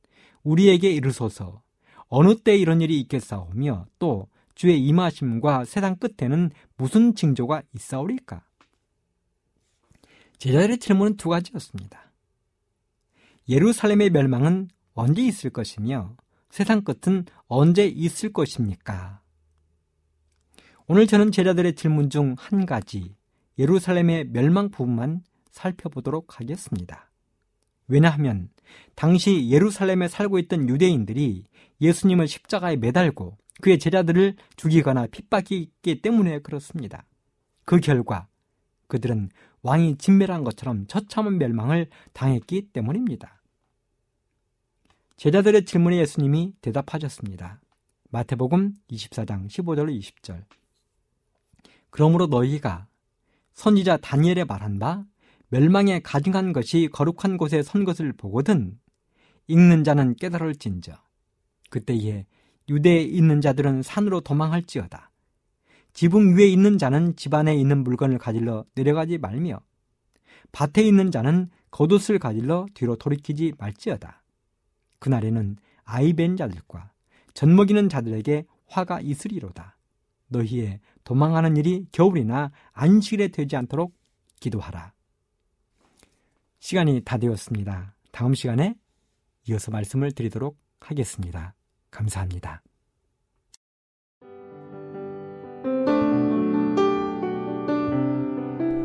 [0.43, 1.61] 우리에게 이르소서
[2.07, 4.27] 어느 때 이런 일이 있겠사오며 또
[4.59, 8.43] 주의 임하심과 세상 끝에는 무슨 징조가 있사오리까?
[10.37, 12.11] 제자들의 질문은 두 가지였습니다.
[13.47, 16.17] 예루살렘의 멸망은 언제 있을 것이며
[16.49, 19.21] 세상 끝은 언제 있을 것입니까?
[20.87, 23.15] 오늘 저는 제자들의 질문 중 한 가지,
[23.57, 27.09] 예루살렘의 멸망 부분만 살펴보도록 하겠습니다.
[27.87, 28.49] 왜냐하면
[28.95, 31.45] 당시 예루살렘에 살고 있던 유대인들이
[31.79, 37.05] 예수님을 십자가에 매달고 그의 제자들을 죽이거나 핍박했기 때문에 그렇습니다.
[37.65, 38.27] 그 결과
[38.87, 39.29] 그들은
[39.61, 43.41] 왕이 진멸한 것처럼 처참한 멸망을 당했기 때문입니다.
[45.17, 47.59] 제자들의 질문에 예수님이 대답하셨습니다.
[48.09, 50.45] 마태복음 24장 15절 20절.
[51.89, 52.87] 그러므로 너희가
[53.53, 55.03] 선지자 다니엘의 말한 바
[55.49, 58.79] 멸망에 가증한 것이 거룩한 곳에 선 것을 보거든
[59.47, 60.93] 읽는 자는 깨달을진저
[61.69, 62.25] 그때에
[62.69, 65.11] 유대에 있는 자들은 산으로 도망할지어다
[65.93, 69.59] 지붕 위에 있는 자는 집 안에 있는 물건을 가질러 내려가지 말며
[70.51, 74.23] 밭에 있는 자는 겉옷을 가질러 뒤로 돌이키지 말지어다
[74.99, 76.91] 그날에는 아이 벤 자들과
[77.33, 79.77] 젖먹이는 자들에게 화가 있으리로다
[80.29, 83.95] 너희의 도망하는 일이 겨울이나 안식일에 되지 않도록
[84.39, 84.93] 기도하라.
[86.59, 87.95] 시간이 다 되었습니다.
[88.11, 88.75] 다음 시간에
[89.47, 91.55] 이어서 말씀을 드리도록 하겠습니다.
[91.91, 92.61] 감사합니다.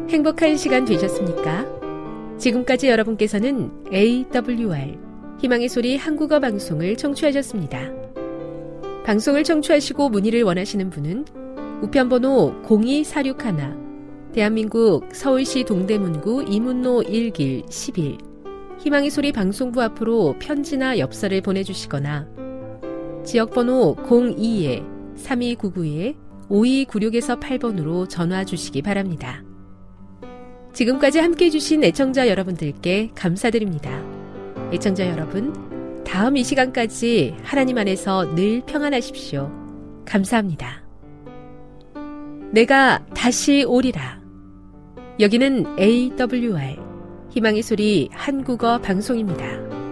[0.09, 1.67] 행복한 시간 되셨습니까?
[2.39, 4.99] 지금까지 여러분께서는 AWR
[5.41, 7.81] 희망의 소리 한국어 방송을 청취하셨습니다.
[9.05, 11.25] 방송을 청취하시고 문의를 원하시는 분은
[11.83, 18.19] 우편번호 02461 대한민국 서울시 동대문구 이문로 1길 11
[18.81, 22.34] 희망의 소리 방송부 앞으로 편지나 엽서를 보내주시거나
[23.25, 23.97] 지역번호
[25.16, 29.43] 02-3299-5296에서 8번으로 전화 주시기 바랍니다.
[30.72, 34.03] 지금까지 함께 해주신 애청자 여러분들께 감사드립니다.
[34.72, 39.51] 애청자 여러분, 다음 이 시간까지 하나님 안에서 늘 평안하십시오.
[40.05, 40.85] 감사합니다.
[42.53, 44.20] 내가 다시 오리라.
[45.20, 46.77] 여기는 AWR
[47.31, 49.84] 희망의 소리 한국어 방송입니다.